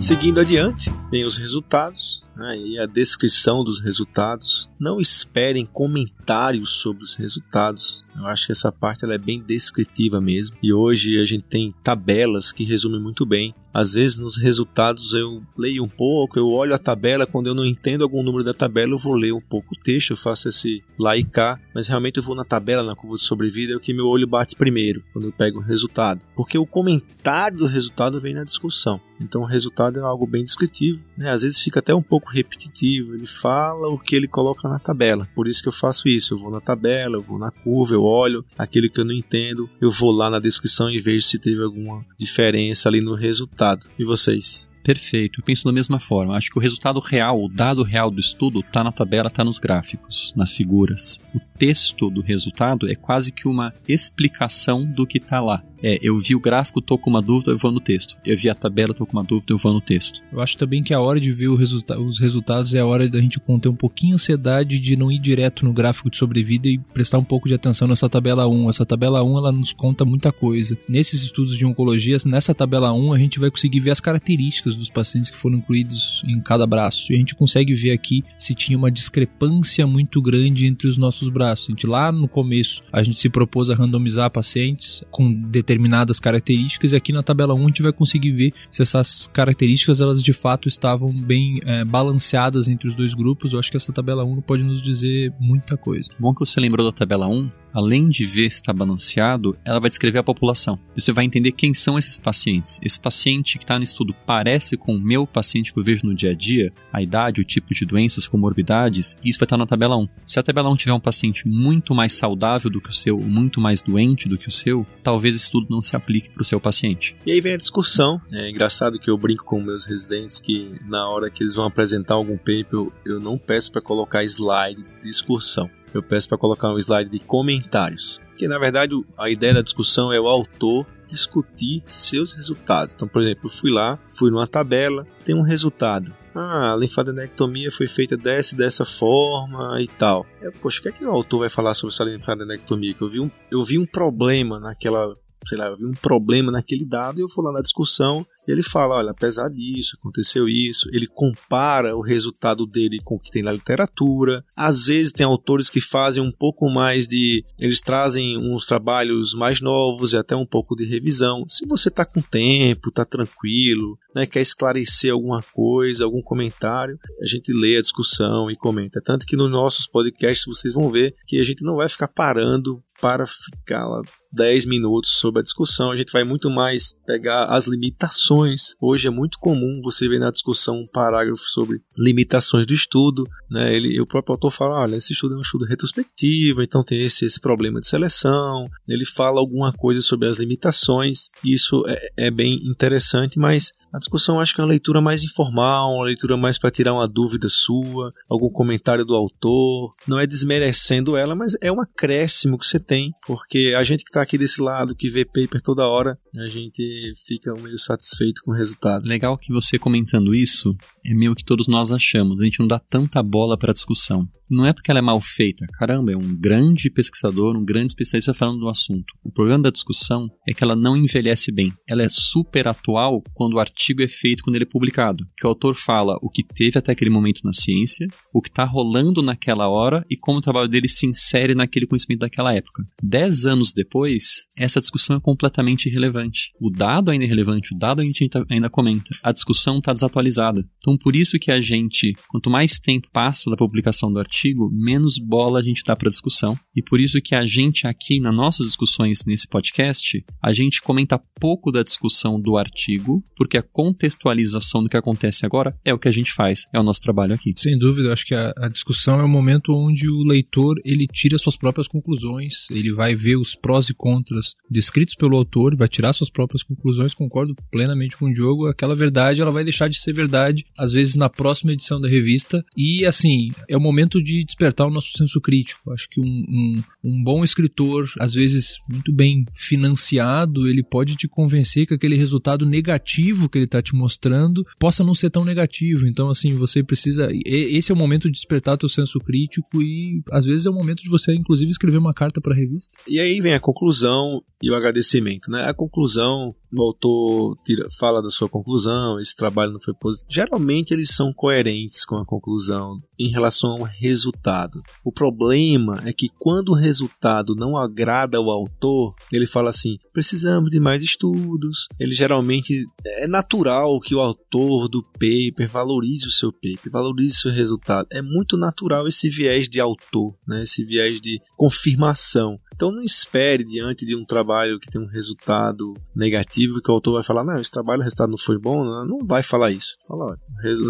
Seguindo 0.00 0.40
adiante, 0.40 0.92
tem 1.10 1.24
os 1.24 1.36
resultados 1.36 2.24
né, 2.36 2.56
e 2.56 2.78
a 2.78 2.86
descrição 2.86 3.64
dos 3.64 3.80
resultados. 3.80 4.70
Não 4.78 5.00
esperem 5.00 5.66
comentários 5.66 6.70
sobre 6.70 7.04
os 7.04 7.14
resultados. 7.14 8.04
Eu 8.16 8.26
acho 8.26 8.46
que 8.46 8.52
essa 8.52 8.70
parte 8.72 9.04
ela 9.04 9.14
é 9.14 9.18
bem 9.18 9.42
descritiva 9.42 10.20
mesmo. 10.20 10.56
E 10.62 10.72
hoje 10.72 11.20
a 11.20 11.24
gente 11.24 11.44
tem 11.44 11.74
tabelas 11.82 12.52
que 12.52 12.64
resumem 12.64 13.00
muito 13.00 13.24
bem. 13.24 13.54
Às 13.72 13.94
vezes 13.94 14.18
nos 14.18 14.36
resultados 14.36 15.14
eu 15.14 15.42
leio 15.56 15.82
um 15.82 15.88
pouco, 15.88 16.38
eu 16.38 16.48
olho 16.50 16.74
a 16.74 16.78
tabela, 16.78 17.26
quando 17.26 17.46
eu 17.46 17.54
não 17.54 17.64
entendo 17.64 18.02
algum 18.02 18.22
número 18.22 18.44
da 18.44 18.52
tabela, 18.52 18.92
eu 18.92 18.98
vou 18.98 19.14
ler 19.14 19.32
um 19.32 19.40
pouco 19.40 19.74
o 19.74 19.78
texto, 19.78 20.10
eu 20.10 20.16
faço 20.16 20.48
esse 20.48 20.82
lá 20.98 21.16
e 21.16 21.24
cá, 21.24 21.58
mas 21.74 21.88
realmente 21.88 22.18
eu 22.18 22.22
vou 22.22 22.34
na 22.34 22.44
tabela, 22.44 22.82
na 22.82 22.94
curva 22.94 23.16
de 23.16 23.22
sobrevida, 23.22 23.72
é 23.72 23.76
o 23.76 23.80
que 23.80 23.94
meu 23.94 24.06
olho 24.06 24.26
bate 24.26 24.56
primeiro, 24.56 25.02
quando 25.12 25.26
eu 25.26 25.32
pego 25.32 25.58
o 25.58 25.62
resultado. 25.62 26.20
Porque 26.36 26.58
o 26.58 26.66
comentário 26.66 27.58
do 27.58 27.66
resultado 27.66 28.20
vem 28.20 28.34
na 28.34 28.44
discussão. 28.44 29.00
Então 29.20 29.42
o 29.42 29.46
resultado 29.46 29.98
é 29.98 30.02
algo 30.02 30.26
bem 30.26 30.42
descritivo, 30.42 31.02
né? 31.16 31.30
às 31.30 31.42
vezes 31.42 31.58
fica 31.58 31.78
até 31.78 31.94
um 31.94 32.02
pouco 32.02 32.21
repetitivo, 32.26 33.14
ele 33.14 33.26
fala 33.26 33.88
o 33.88 33.98
que 33.98 34.14
ele 34.14 34.28
coloca 34.28 34.68
na 34.68 34.78
tabela. 34.78 35.28
Por 35.34 35.48
isso 35.48 35.62
que 35.62 35.68
eu 35.68 35.72
faço 35.72 36.08
isso, 36.08 36.34
eu 36.34 36.38
vou 36.38 36.50
na 36.50 36.60
tabela, 36.60 37.16
eu 37.16 37.22
vou 37.22 37.38
na 37.38 37.50
curva, 37.50 37.94
eu 37.94 38.02
olho 38.02 38.44
aquele 38.56 38.88
que 38.88 39.00
eu 39.00 39.04
não 39.04 39.14
entendo, 39.14 39.68
eu 39.80 39.90
vou 39.90 40.10
lá 40.10 40.30
na 40.30 40.38
descrição 40.38 40.90
e 40.90 41.00
vejo 41.00 41.26
se 41.26 41.38
teve 41.38 41.62
alguma 41.62 42.04
diferença 42.18 42.88
ali 42.88 43.00
no 43.00 43.14
resultado. 43.14 43.88
E 43.98 44.04
vocês? 44.04 44.68
Perfeito, 44.82 45.40
eu 45.40 45.44
penso 45.44 45.64
da 45.64 45.72
mesma 45.72 46.00
forma. 46.00 46.36
Acho 46.36 46.50
que 46.50 46.58
o 46.58 46.60
resultado 46.60 46.98
real, 46.98 47.44
o 47.44 47.48
dado 47.48 47.84
real 47.84 48.10
do 48.10 48.18
estudo, 48.18 48.60
está 48.60 48.82
na 48.82 48.90
tabela, 48.90 49.28
está 49.28 49.44
nos 49.44 49.58
gráficos, 49.58 50.32
nas 50.36 50.50
figuras. 50.50 51.20
O 51.32 51.38
texto 51.56 52.10
do 52.10 52.20
resultado 52.20 52.90
é 52.90 52.96
quase 52.96 53.30
que 53.30 53.46
uma 53.46 53.72
explicação 53.86 54.84
do 54.84 55.06
que 55.06 55.18
está 55.18 55.40
lá. 55.40 55.62
É, 55.82 55.98
eu 56.02 56.18
vi 56.18 56.34
o 56.34 56.40
gráfico, 56.40 56.80
tô 56.80 56.96
com 56.96 57.10
uma 57.10 57.20
dúvida, 57.20 57.50
eu 57.50 57.58
vou 57.58 57.72
no 57.72 57.80
texto. 57.80 58.16
Eu 58.24 58.36
vi 58.36 58.48
a 58.48 58.54
tabela, 58.54 58.94
tô 58.94 59.04
com 59.04 59.16
uma 59.16 59.24
dúvida, 59.24 59.52
eu 59.52 59.58
vou 59.58 59.72
no 59.72 59.80
texto. 59.80 60.22
Eu 60.32 60.40
acho 60.40 60.56
também 60.56 60.82
que 60.82 60.94
a 60.94 61.00
hora 61.00 61.18
de 61.18 61.32
ver 61.32 61.52
resulta 61.54 61.98
os 61.98 62.18
resultados 62.18 62.74
é 62.74 62.80
a 62.80 62.86
hora 62.86 63.08
da 63.08 63.20
gente 63.20 63.40
conter 63.40 63.68
um 63.68 63.74
pouquinho 63.74 64.12
a 64.12 64.14
ansiedade 64.14 64.78
de 64.78 64.96
não 64.96 65.10
ir 65.10 65.18
direto 65.18 65.64
no 65.64 65.72
gráfico 65.72 66.08
de 66.08 66.16
sobrevida 66.16 66.68
e 66.68 66.78
prestar 66.78 67.18
um 67.18 67.24
pouco 67.24 67.48
de 67.48 67.54
atenção 67.54 67.88
nessa 67.88 68.08
tabela 68.08 68.46
1. 68.46 68.70
Essa 68.70 68.86
tabela 68.86 69.22
1, 69.22 69.38
ela 69.38 69.52
nos 69.52 69.72
conta 69.72 70.04
muita 70.04 70.30
coisa. 70.30 70.78
Nesses 70.88 71.22
estudos 71.22 71.56
de 71.56 71.66
oncologia, 71.66 72.16
nessa 72.24 72.54
tabela 72.54 72.92
1, 72.92 73.12
a 73.12 73.18
gente 73.18 73.40
vai 73.40 73.50
conseguir 73.50 73.80
ver 73.80 73.90
as 73.90 74.00
características 74.00 74.76
dos 74.76 74.88
pacientes 74.88 75.30
que 75.30 75.36
foram 75.36 75.58
incluídos 75.58 76.22
em 76.26 76.40
cada 76.40 76.66
braço. 76.66 77.12
E 77.12 77.16
a 77.16 77.18
gente 77.18 77.34
consegue 77.34 77.74
ver 77.74 77.90
aqui 77.90 78.22
se 78.38 78.54
tinha 78.54 78.78
uma 78.78 78.90
discrepância 78.90 79.86
muito 79.86 80.22
grande 80.22 80.66
entre 80.66 80.88
os 80.88 80.96
nossos 80.96 81.28
braços. 81.28 81.68
A 81.68 81.72
gente, 81.72 81.86
lá 81.86 82.12
no 82.12 82.28
começo, 82.28 82.82
a 82.92 83.02
gente 83.02 83.18
se 83.18 83.28
propôs 83.28 83.68
a 83.68 83.74
randomizar 83.74 84.30
pacientes 84.30 85.02
com 85.10 85.32
determinados 85.32 85.71
determinadas 85.72 86.20
características 86.20 86.92
e 86.92 86.96
aqui 86.96 87.12
na 87.12 87.22
tabela 87.22 87.54
1 87.54 87.58
a 87.58 87.66
gente 87.66 87.82
vai 87.82 87.92
conseguir 87.92 88.32
ver 88.32 88.52
se 88.70 88.82
essas 88.82 89.26
características 89.26 90.00
elas 90.00 90.22
de 90.22 90.32
fato 90.32 90.68
estavam 90.68 91.12
bem 91.12 91.60
é, 91.64 91.84
balanceadas 91.84 92.68
entre 92.68 92.88
os 92.88 92.94
dois 92.94 93.14
grupos. 93.14 93.52
Eu 93.52 93.58
acho 93.58 93.70
que 93.70 93.76
essa 93.76 93.92
tabela 93.92 94.24
1 94.24 94.42
pode 94.42 94.62
nos 94.62 94.82
dizer 94.82 95.32
muita 95.40 95.76
coisa. 95.76 96.10
Bom 96.18 96.34
que 96.34 96.40
você 96.40 96.60
lembrou 96.60 96.84
da 96.84 96.92
tabela 96.92 97.26
1, 97.26 97.50
além 97.72 98.08
de 98.08 98.26
ver 98.26 98.50
se 98.50 98.56
está 98.56 98.72
balanceado, 98.72 99.56
ela 99.64 99.80
vai 99.80 99.88
descrever 99.88 100.18
a 100.18 100.22
população. 100.22 100.78
Você 100.94 101.12
vai 101.12 101.24
entender 101.24 101.52
quem 101.52 101.72
são 101.72 101.98
esses 101.98 102.18
pacientes. 102.18 102.78
Esse 102.82 103.00
paciente 103.00 103.58
que 103.58 103.64
está 103.64 103.76
no 103.76 103.82
estudo 103.82 104.14
parece 104.26 104.76
com 104.76 104.94
o 104.94 105.00
meu 105.00 105.26
paciente 105.26 105.72
que 105.72 105.78
eu 105.78 105.84
vejo 105.84 106.04
no 106.04 106.14
dia 106.14 106.32
a 106.32 106.34
dia, 106.34 106.72
a 106.92 107.02
idade, 107.02 107.40
o 107.40 107.44
tipo 107.44 107.72
de 107.72 107.86
doenças, 107.86 108.26
comorbidades, 108.26 109.16
isso 109.24 109.38
vai 109.38 109.46
estar 109.46 109.56
na 109.56 109.66
tabela 109.66 109.96
1. 109.96 110.08
Se 110.26 110.38
a 110.38 110.42
tabela 110.42 110.70
1 110.70 110.76
tiver 110.76 110.92
um 110.92 111.00
paciente 111.00 111.48
muito 111.48 111.94
mais 111.94 112.12
saudável 112.12 112.70
do 112.70 112.80
que 112.80 112.90
o 112.90 112.92
seu, 112.92 113.18
muito 113.18 113.60
mais 113.60 113.80
doente 113.80 114.28
do 114.28 114.36
que 114.36 114.48
o 114.48 114.52
seu, 114.52 114.86
talvez 115.02 115.34
esse 115.34 115.44
estudo 115.44 115.61
não 115.68 115.80
se 115.80 115.96
aplique 115.96 116.30
para 116.30 116.42
o 116.42 116.44
seu 116.44 116.60
paciente. 116.60 117.16
E 117.26 117.32
aí 117.32 117.40
vem 117.40 117.54
a 117.54 117.58
discussão. 117.58 118.20
É 118.32 118.48
engraçado 118.48 118.98
que 118.98 119.10
eu 119.10 119.18
brinco 119.18 119.44
com 119.44 119.60
meus 119.60 119.86
residentes 119.86 120.40
que 120.40 120.80
na 120.86 121.08
hora 121.08 121.30
que 121.30 121.42
eles 121.42 121.54
vão 121.54 121.66
apresentar 121.66 122.14
algum 122.14 122.36
paper, 122.36 122.66
eu, 122.72 122.92
eu 123.04 123.20
não 123.20 123.38
peço 123.38 123.72
para 123.72 123.80
colocar 123.80 124.24
slide 124.24 124.82
de 124.82 125.08
discussão 125.08 125.70
eu 125.94 126.02
peço 126.02 126.28
para 126.28 126.38
colocar 126.38 126.72
um 126.72 126.78
slide 126.78 127.10
de 127.10 127.24
comentários. 127.24 128.20
Que 128.36 128.48
na 128.48 128.58
verdade 128.58 128.94
a 129.16 129.30
ideia 129.30 129.54
da 129.54 129.62
discussão 129.62 130.12
é 130.12 130.20
o 130.20 130.26
autor 130.26 130.86
discutir 131.06 131.82
seus 131.84 132.32
resultados. 132.32 132.94
Então, 132.94 133.06
por 133.06 133.20
exemplo, 133.20 133.42
eu 133.44 133.50
fui 133.50 133.70
lá, 133.70 133.98
fui 134.10 134.30
numa 134.30 134.46
tabela, 134.46 135.06
tem 135.24 135.34
um 135.34 135.42
resultado. 135.42 136.12
Ah, 136.34 136.72
a 136.72 136.76
linfadenectomia 136.76 137.70
foi 137.70 137.86
feita 137.86 138.16
dessa 138.16 138.56
dessa 138.56 138.86
forma 138.86 139.76
e 139.82 139.86
tal. 139.86 140.24
Eu, 140.40 140.50
poxa, 140.50 140.80
o 140.80 140.82
que 140.82 140.88
é 140.88 140.92
que 140.92 141.04
o 141.04 141.10
autor 141.10 141.40
vai 141.40 141.50
falar 141.50 141.74
sobre 141.74 141.92
essa 141.94 142.04
linfadenectomia? 142.04 142.94
Que 142.94 143.02
eu 143.02 143.08
vi 143.08 143.20
um, 143.20 143.30
eu 143.50 143.62
vi 143.62 143.78
um 143.78 143.84
problema 143.84 144.58
naquela 144.58 145.14
sei 145.46 145.58
lá, 145.58 145.66
eu 145.66 145.76
vi 145.76 145.86
um 145.86 145.92
problema 145.92 146.50
naquele 146.50 146.84
dado 146.84 147.18
e 147.18 147.22
eu 147.22 147.28
vou 147.28 147.44
lá 147.44 147.52
na 147.52 147.60
discussão 147.60 148.26
ele 148.46 148.62
fala, 148.62 148.96
olha, 148.96 149.10
apesar 149.10 149.48
disso, 149.48 149.96
aconteceu 149.98 150.48
isso, 150.48 150.88
ele 150.92 151.06
compara 151.06 151.96
o 151.96 152.00
resultado 152.00 152.66
dele 152.66 152.98
com 153.02 153.14
o 153.14 153.18
que 153.18 153.30
tem 153.30 153.42
na 153.42 153.52
literatura. 153.52 154.44
Às 154.56 154.86
vezes 154.86 155.12
tem 155.12 155.24
autores 155.24 155.70
que 155.70 155.80
fazem 155.80 156.22
um 156.22 156.32
pouco 156.32 156.68
mais 156.68 157.06
de, 157.06 157.44
eles 157.60 157.80
trazem 157.80 158.36
uns 158.38 158.66
trabalhos 158.66 159.34
mais 159.34 159.60
novos 159.60 160.12
e 160.12 160.16
até 160.16 160.34
um 160.34 160.46
pouco 160.46 160.74
de 160.74 160.84
revisão. 160.84 161.44
Se 161.48 161.66
você 161.66 161.88
está 161.88 162.04
com 162.04 162.20
tempo, 162.20 162.88
está 162.88 163.04
tranquilo, 163.04 163.98
né, 164.14 164.26
quer 164.26 164.40
esclarecer 164.40 165.12
alguma 165.12 165.40
coisa, 165.52 166.04
algum 166.04 166.22
comentário, 166.22 166.98
a 167.20 167.26
gente 167.26 167.52
lê 167.52 167.76
a 167.76 167.80
discussão 167.80 168.50
e 168.50 168.56
comenta. 168.56 169.00
Tanto 169.00 169.26
que 169.26 169.36
nos 169.36 169.50
nossos 169.50 169.86
podcasts 169.86 170.46
vocês 170.46 170.74
vão 170.74 170.90
ver 170.90 171.14
que 171.26 171.38
a 171.38 171.44
gente 171.44 171.62
não 171.62 171.76
vai 171.76 171.88
ficar 171.88 172.08
parando 172.08 172.82
para 173.02 173.26
ficar 173.26 173.84
lá 173.88 174.00
10 174.32 174.64
minutos 174.64 175.10
sobre 175.18 175.40
a 175.40 175.42
discussão, 175.42 175.90
a 175.90 175.96
gente 175.96 176.12
vai 176.12 176.22
muito 176.24 176.48
mais 176.48 176.94
pegar 177.04 177.46
as 177.46 177.66
limitações. 177.66 178.74
Hoje 178.80 179.08
é 179.08 179.10
muito 179.10 179.38
comum 179.38 179.80
você 179.82 180.08
ver 180.08 180.20
na 180.20 180.30
discussão 180.30 180.76
um 180.80 180.86
parágrafo 180.86 181.42
sobre 181.48 181.80
limitações 181.98 182.64
do 182.64 182.72
estudo. 182.72 183.24
Né? 183.50 183.74
Ele, 183.74 184.00
o 184.00 184.06
próprio 184.06 184.34
autor 184.34 184.50
fala: 184.52 184.80
olha, 184.80 184.96
esse 184.96 185.12
estudo 185.12 185.34
é 185.34 185.38
um 185.38 185.42
estudo 185.42 185.66
retrospectivo, 185.66 186.62
então 186.62 186.84
tem 186.84 187.02
esse, 187.02 187.24
esse 187.24 187.40
problema 187.40 187.80
de 187.80 187.88
seleção. 187.88 188.66
Ele 188.88 189.04
fala 189.04 189.40
alguma 189.40 189.72
coisa 189.72 190.00
sobre 190.00 190.28
as 190.28 190.38
limitações. 190.38 191.28
Isso 191.44 191.84
é, 191.88 192.28
é 192.28 192.30
bem 192.30 192.54
interessante, 192.64 193.38
mas 193.38 193.72
a 193.92 193.98
discussão 193.98 194.40
acho 194.40 194.54
que 194.54 194.60
é 194.60 194.64
uma 194.64 194.70
leitura 194.70 195.00
mais 195.00 195.24
informal, 195.24 195.94
uma 195.94 196.06
leitura 196.06 196.36
mais 196.36 196.56
para 196.56 196.70
tirar 196.70 196.94
uma 196.94 197.08
dúvida 197.08 197.48
sua, 197.48 198.10
algum 198.28 198.48
comentário 198.48 199.04
do 199.04 199.14
autor. 199.14 199.92
Não 200.06 200.20
é 200.20 200.26
desmerecendo 200.26 201.16
ela, 201.16 201.34
mas 201.34 201.56
é 201.60 201.70
um 201.70 201.80
acréscimo 201.80 202.56
que 202.56 202.66
você 202.66 202.78
tem 202.78 202.91
tem, 202.92 203.10
porque 203.26 203.74
a 203.74 203.82
gente 203.82 204.04
que 204.04 204.10
está 204.10 204.20
aqui 204.20 204.36
desse 204.36 204.60
lado, 204.60 204.94
que 204.94 205.08
vê 205.08 205.24
paper 205.24 205.62
toda 205.62 205.88
hora, 205.88 206.18
a 206.36 206.46
gente 206.46 207.14
fica 207.26 207.54
meio 207.54 207.78
satisfeito 207.78 208.42
com 208.44 208.50
o 208.50 208.54
resultado. 208.54 209.06
Legal 209.06 209.34
que 209.38 209.50
você 209.50 209.78
comentando 209.78 210.34
isso, 210.34 210.76
é 211.02 211.14
meio 211.14 211.34
que 211.34 211.42
todos 211.42 211.68
nós 211.68 211.90
achamos. 211.90 212.38
A 212.38 212.44
gente 212.44 212.60
não 212.60 212.66
dá 212.66 212.78
tanta 212.78 213.22
bola 213.22 213.56
para 213.56 213.72
discussão. 213.72 214.28
Não 214.50 214.66
é 214.66 214.72
porque 214.74 214.90
ela 214.90 214.98
é 214.98 215.02
mal 215.02 215.18
feita. 215.18 215.64
Caramba, 215.72 216.12
é 216.12 216.16
um 216.16 216.38
grande 216.38 216.90
pesquisador, 216.90 217.56
um 217.56 217.64
grande 217.64 217.86
especialista 217.86 218.34
falando 218.34 218.60
do 218.60 218.68
assunto. 218.68 219.14
O 219.24 219.32
problema 219.32 219.62
da 219.62 219.70
discussão 219.70 220.28
é 220.46 220.52
que 220.52 220.62
ela 220.62 220.76
não 220.76 220.94
envelhece 220.94 221.50
bem. 221.50 221.72
Ela 221.88 222.02
é 222.02 222.08
super 222.10 222.68
atual 222.68 223.22
quando 223.32 223.54
o 223.54 223.58
artigo 223.58 224.02
é 224.02 224.08
feito, 224.08 224.42
quando 224.42 224.56
ele 224.56 224.64
é 224.64 224.70
publicado. 224.70 225.24
Que 225.38 225.46
o 225.46 225.48
autor 225.48 225.74
fala 225.74 226.18
o 226.20 226.28
que 226.28 226.42
teve 226.42 226.78
até 226.78 226.92
aquele 226.92 227.08
momento 227.08 227.40
na 227.44 227.54
ciência, 227.54 228.06
o 228.30 228.42
que 228.42 228.50
está 228.50 228.64
rolando 228.64 229.22
naquela 229.22 229.68
hora 229.68 230.02
e 230.10 230.18
como 230.18 230.38
o 230.38 230.42
trabalho 230.42 230.68
dele 230.68 230.88
se 230.88 231.06
insere 231.06 231.54
naquele 231.54 231.86
conhecimento 231.86 232.20
daquela 232.20 232.54
época. 232.54 232.81
Dez 233.02 233.46
anos 233.46 233.72
depois, 233.72 234.46
essa 234.56 234.80
discussão 234.80 235.16
é 235.16 235.20
completamente 235.20 235.88
irrelevante. 235.88 236.50
O 236.60 236.70
dado 236.70 237.10
ainda 237.10 237.24
é 237.24 237.28
relevante, 237.28 237.74
o 237.74 237.78
dado 237.78 238.00
a 238.00 238.04
gente 238.04 238.28
ainda 238.50 238.70
comenta. 238.70 239.10
A 239.22 239.32
discussão 239.32 239.78
está 239.78 239.92
desatualizada. 239.92 240.64
Então, 240.78 240.96
por 240.96 241.16
isso 241.16 241.38
que 241.38 241.52
a 241.52 241.60
gente, 241.60 242.12
quanto 242.28 242.50
mais 242.50 242.78
tempo 242.78 243.08
passa 243.12 243.50
da 243.50 243.56
publicação 243.56 244.12
do 244.12 244.18
artigo, 244.18 244.70
menos 244.72 245.18
bola 245.18 245.60
a 245.60 245.62
gente 245.62 245.82
dá 245.84 245.96
para 245.96 246.08
discussão. 246.08 246.58
E 246.76 246.82
por 246.82 247.00
isso 247.00 247.20
que 247.22 247.34
a 247.34 247.44
gente 247.44 247.86
aqui, 247.86 248.20
nas 248.20 248.34
nossas 248.34 248.66
discussões 248.66 249.24
nesse 249.26 249.48
podcast, 249.48 250.24
a 250.42 250.52
gente 250.52 250.80
comenta 250.82 251.20
pouco 251.40 251.72
da 251.72 251.82
discussão 251.82 252.40
do 252.40 252.56
artigo, 252.56 253.24
porque 253.36 253.56
a 253.56 253.62
contextualização 253.62 254.82
do 254.82 254.88
que 254.88 254.96
acontece 254.96 255.44
agora 255.44 255.76
é 255.84 255.92
o 255.92 255.98
que 255.98 256.08
a 256.08 256.12
gente 256.12 256.32
faz, 256.32 256.66
é 256.72 256.78
o 256.78 256.82
nosso 256.82 257.00
trabalho 257.00 257.34
aqui. 257.34 257.52
Sem 257.56 257.78
dúvida, 257.78 258.12
acho 258.12 258.26
que 258.26 258.34
a, 258.34 258.52
a 258.56 258.68
discussão 258.68 259.20
é 259.20 259.24
o 259.24 259.28
momento 259.28 259.72
onde 259.72 260.08
o 260.08 260.22
leitor 260.22 260.76
ele 260.84 261.06
tira 261.06 261.38
suas 261.38 261.56
próprias 261.56 261.88
conclusões, 261.88 262.66
ele 262.72 262.92
vai 262.92 263.14
ver 263.14 263.36
os 263.36 263.54
prós 263.54 263.88
e 263.88 263.94
contras 263.94 264.54
descritos 264.70 265.14
pelo 265.14 265.36
autor, 265.36 265.76
vai 265.76 265.88
tirar 265.88 266.12
suas 266.12 266.30
próprias 266.30 266.62
conclusões. 266.62 267.14
Concordo 267.14 267.54
plenamente 267.70 268.16
com 268.16 268.26
o 268.26 268.32
Diogo. 268.32 268.66
Aquela 268.66 268.94
verdade 268.94 269.40
ela 269.40 269.52
vai 269.52 269.64
deixar 269.64 269.88
de 269.88 269.98
ser 269.98 270.12
verdade 270.12 270.64
às 270.76 270.92
vezes 270.92 271.14
na 271.14 271.28
próxima 271.28 271.72
edição 271.72 272.00
da 272.00 272.08
revista. 272.08 272.64
E 272.76 273.04
assim, 273.06 273.50
é 273.68 273.76
o 273.76 273.80
momento 273.80 274.22
de 274.22 274.44
despertar 274.44 274.86
o 274.86 274.90
nosso 274.90 275.16
senso 275.16 275.40
crítico. 275.40 275.92
Acho 275.92 276.08
que 276.08 276.20
um, 276.20 276.24
um, 276.24 276.82
um 277.04 277.22
bom 277.22 277.44
escritor, 277.44 278.08
às 278.18 278.34
vezes 278.34 278.76
muito 278.88 279.12
bem 279.12 279.44
financiado, 279.54 280.68
ele 280.68 280.82
pode 280.82 281.16
te 281.16 281.28
convencer 281.28 281.86
que 281.86 281.94
aquele 281.94 282.16
resultado 282.16 282.66
negativo 282.66 283.48
que 283.48 283.58
ele 283.58 283.64
está 283.64 283.82
te 283.82 283.94
mostrando 283.94 284.64
possa 284.78 285.04
não 285.04 285.14
ser 285.14 285.30
tão 285.30 285.44
negativo. 285.44 286.06
Então, 286.06 286.30
assim, 286.30 286.54
você 286.54 286.82
precisa. 286.82 287.28
Esse 287.44 287.92
é 287.92 287.94
o 287.94 287.98
momento 287.98 288.30
de 288.30 288.32
despertar 288.32 288.76
teu 288.76 288.88
senso 288.88 289.18
crítico 289.18 289.82
e 289.82 290.22
às 290.30 290.44
vezes 290.44 290.66
é 290.66 290.70
o 290.70 290.74
momento 290.74 291.02
de 291.02 291.08
você, 291.08 291.34
inclusive, 291.34 291.70
escrever 291.70 291.98
uma 291.98 292.14
carta 292.14 292.40
para 292.40 292.54
revista. 292.64 292.92
E 293.06 293.20
aí 293.20 293.40
vem 293.40 293.54
a 293.54 293.60
conclusão 293.60 294.42
e 294.62 294.70
o 294.70 294.74
agradecimento, 294.74 295.50
né? 295.50 295.68
A 295.68 295.74
conclusão, 295.74 296.54
o 296.72 296.82
autor 296.82 297.56
tira, 297.64 297.86
fala 297.98 298.22
da 298.22 298.30
sua 298.30 298.48
conclusão, 298.48 299.20
esse 299.20 299.36
trabalho 299.36 299.72
não 299.72 299.80
foi 299.80 299.94
positivo. 299.94 300.32
Geralmente 300.32 300.92
eles 300.92 301.10
são 301.10 301.32
coerentes 301.32 302.04
com 302.04 302.16
a 302.16 302.24
conclusão 302.24 303.00
em 303.18 303.30
relação 303.30 303.72
ao 303.72 303.82
resultado. 303.82 304.82
O 305.04 305.12
problema 305.12 306.02
é 306.04 306.12
que 306.12 306.28
quando 306.38 306.70
o 306.70 306.74
resultado 306.74 307.54
não 307.54 307.76
agrada 307.76 308.38
ao 308.38 308.50
autor, 308.50 309.14
ele 309.30 309.46
fala 309.46 309.70
assim: 309.70 309.98
precisamos 310.12 310.70
de 310.70 310.80
mais 310.80 311.02
estudos. 311.02 311.86
Ele 311.98 312.14
geralmente 312.14 312.86
é 313.04 313.28
natural 313.28 314.00
que 314.00 314.14
o 314.14 314.20
autor 314.20 314.88
do 314.88 315.02
paper 315.02 315.68
valorize 315.68 316.26
o 316.26 316.30
seu 316.30 316.52
paper, 316.52 316.90
valorize 316.90 317.36
o 317.36 317.40
seu 317.40 317.52
resultado. 317.52 318.06
É 318.10 318.22
muito 318.22 318.56
natural 318.56 319.06
esse 319.06 319.28
viés 319.28 319.68
de 319.68 319.80
autor, 319.80 320.32
né? 320.46 320.62
esse 320.62 320.84
viés 320.84 321.20
de 321.20 321.40
confirmação. 321.56 322.58
Então 322.74 322.90
não 322.90 323.02
espere 323.02 323.64
diante 323.64 324.04
de 324.04 324.16
um 324.16 324.24
trabalho 324.24 324.78
que 324.78 324.90
tem 324.90 325.00
um 325.00 325.06
resultado 325.06 325.94
negativo 326.16 326.61
que 326.82 326.90
o 326.90 326.94
autor 326.94 327.14
vai 327.14 327.22
falar, 327.22 327.44
não, 327.44 327.56
esse 327.56 327.70
trabalho, 327.70 328.00
o 328.00 328.04
resultado 328.04 328.30
não 328.30 328.38
foi 328.38 328.58
bom, 328.58 328.84
não, 328.84 329.06
não 329.06 329.26
vai 329.26 329.42
falar 329.42 329.70
isso. 329.70 329.96
Fala, 330.06 330.26
olha, 330.26 330.38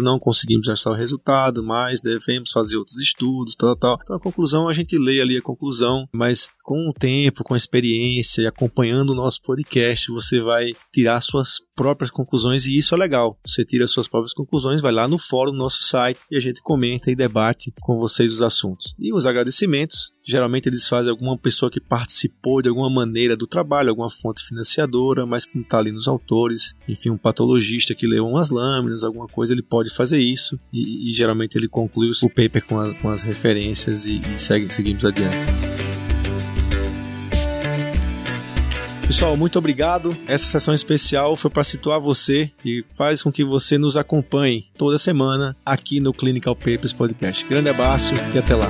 não 0.01 0.19
conseguimos 0.19 0.69
achar 0.69 0.91
o 0.91 0.95
resultado, 0.95 1.63
mas 1.63 2.01
devemos 2.01 2.51
fazer 2.51 2.77
outros 2.77 2.97
estudos, 2.99 3.55
tal, 3.55 3.75
tal. 3.75 3.97
Então 4.01 4.15
a 4.15 4.19
conclusão, 4.19 4.67
a 4.67 4.73
gente 4.73 4.97
lê 4.97 5.21
ali 5.21 5.37
a 5.37 5.41
conclusão, 5.41 6.07
mas 6.13 6.49
com 6.63 6.89
o 6.89 6.93
tempo, 6.93 7.43
com 7.43 7.53
a 7.53 7.57
experiência 7.57 8.41
e 8.41 8.47
acompanhando 8.47 9.11
o 9.11 9.15
nosso 9.15 9.41
podcast, 9.41 10.09
você 10.09 10.41
vai 10.41 10.71
tirar 10.91 11.19
suas 11.19 11.59
próprias 11.75 12.09
conclusões 12.09 12.65
e 12.65 12.77
isso 12.77 12.95
é 12.95 12.97
legal. 12.97 13.37
Você 13.45 13.65
tira 13.65 13.85
suas 13.85 14.07
próprias 14.07 14.33
conclusões, 14.33 14.81
vai 14.81 14.91
lá 14.91 15.07
no 15.07 15.17
fórum 15.17 15.51
do 15.51 15.57
nosso 15.57 15.83
site 15.83 16.19
e 16.31 16.37
a 16.37 16.39
gente 16.39 16.61
comenta 16.61 17.11
e 17.11 17.15
debate 17.15 17.73
com 17.81 17.97
vocês 17.97 18.31
os 18.31 18.41
assuntos. 18.41 18.95
E 18.97 19.13
os 19.13 19.25
agradecimentos, 19.25 20.13
geralmente 20.25 20.69
eles 20.69 20.87
fazem 20.87 21.11
alguma 21.11 21.37
pessoa 21.37 21.69
que 21.69 21.81
participou 21.81 22.61
de 22.61 22.69
alguma 22.69 22.89
maneira 22.89 23.35
do 23.35 23.45
trabalho, 23.45 23.89
alguma 23.89 24.09
fonte 24.09 24.41
financiadora, 24.43 25.25
mas 25.25 25.45
que 25.45 25.55
não 25.55 25.63
está 25.63 25.79
ali 25.79 25.91
nos 25.91 26.07
autores. 26.07 26.73
Enfim, 26.87 27.09
um 27.09 27.17
patologista 27.17 27.93
que 27.93 28.07
leu 28.07 28.25
umas 28.25 28.49
lâminas, 28.49 29.03
alguma 29.03 29.27
coisa, 29.27 29.51
ele 29.51 29.63
pode 29.63 29.93
fazer 29.93 30.19
isso 30.19 30.57
e, 30.71 31.09
e 31.09 31.11
geralmente 31.11 31.57
ele 31.57 31.67
conclui 31.67 32.09
o 32.23 32.29
paper 32.29 32.65
com, 32.65 32.79
a, 32.79 32.93
com 32.95 33.09
as 33.09 33.21
referências 33.21 34.05
e, 34.05 34.21
e 34.33 34.39
segue, 34.39 34.73
seguimos 34.73 35.03
adiante. 35.03 35.82
Pessoal, 39.07 39.35
muito 39.37 39.59
obrigado. 39.59 40.15
Essa 40.27 40.47
sessão 40.47 40.73
especial 40.73 41.35
foi 41.35 41.51
para 41.51 41.63
situar 41.63 41.99
você 41.99 42.49
e 42.65 42.83
faz 42.95 43.21
com 43.21 43.31
que 43.31 43.43
você 43.43 43.77
nos 43.77 43.97
acompanhe 43.97 44.67
toda 44.77 44.97
semana 44.97 45.55
aqui 45.65 45.99
no 45.99 46.13
Clinical 46.13 46.55
Papers 46.55 46.93
Podcast. 46.93 47.45
Grande 47.45 47.69
abraço 47.69 48.13
e 48.33 48.37
até 48.37 48.55
lá. 48.55 48.69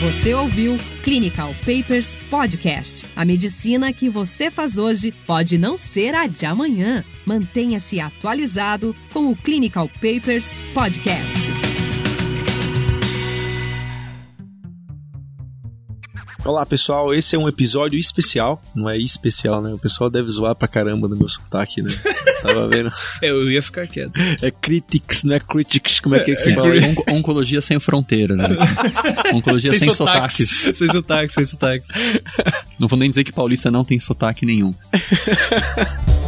Você 0.00 0.32
ouviu 0.32 0.76
Clinical 1.02 1.52
Papers 1.66 2.14
Podcast. 2.30 3.04
A 3.16 3.24
medicina 3.24 3.92
que 3.92 4.08
você 4.08 4.48
faz 4.48 4.78
hoje 4.78 5.10
pode 5.26 5.58
não 5.58 5.76
ser 5.76 6.14
a 6.14 6.28
de 6.28 6.46
amanhã. 6.46 7.04
Mantenha-se 7.26 7.98
atualizado 7.98 8.94
com 9.12 9.28
o 9.32 9.34
Clinical 9.34 9.88
Papers 9.88 10.52
Podcast. 10.72 11.67
Olá 16.48 16.64
pessoal, 16.64 17.12
esse 17.12 17.36
é 17.36 17.38
um 17.38 17.46
episódio 17.46 17.98
especial. 17.98 18.62
Não 18.74 18.88
é 18.88 18.96
especial, 18.96 19.60
né? 19.60 19.70
O 19.74 19.78
pessoal 19.78 20.08
deve 20.08 20.30
zoar 20.30 20.54
pra 20.54 20.66
caramba 20.66 21.06
no 21.06 21.14
meu 21.14 21.28
sotaque, 21.28 21.82
né? 21.82 21.90
Tava 22.40 22.66
vendo. 22.66 22.90
É, 23.20 23.28
eu 23.28 23.50
ia 23.50 23.60
ficar 23.60 23.86
quieto. 23.86 24.12
É 24.40 24.50
critics, 24.50 25.24
não 25.24 25.34
é 25.34 25.40
critics, 25.40 26.00
como 26.00 26.14
é 26.14 26.20
que, 26.20 26.30
é 26.30 26.34
que 26.34 26.40
se 26.40 26.50
É, 26.50 26.54
fala? 26.54 26.70
on- 26.70 27.16
oncologia 27.18 27.60
sem 27.60 27.78
fronteiras. 27.78 28.38
né? 28.38 28.48
Oncologia 29.34 29.74
sem, 29.74 29.90
sotaques. 29.90 30.48
Sem 30.74 30.88
sotaques, 30.88 31.34
sem 31.34 31.44
sotaques. 31.44 31.86
Não 32.78 32.88
vou 32.88 32.98
nem 32.98 33.10
dizer 33.10 33.24
que 33.24 33.32
paulista 33.32 33.70
não 33.70 33.84
tem 33.84 33.98
sotaque 33.98 34.46
nenhum. 34.46 34.74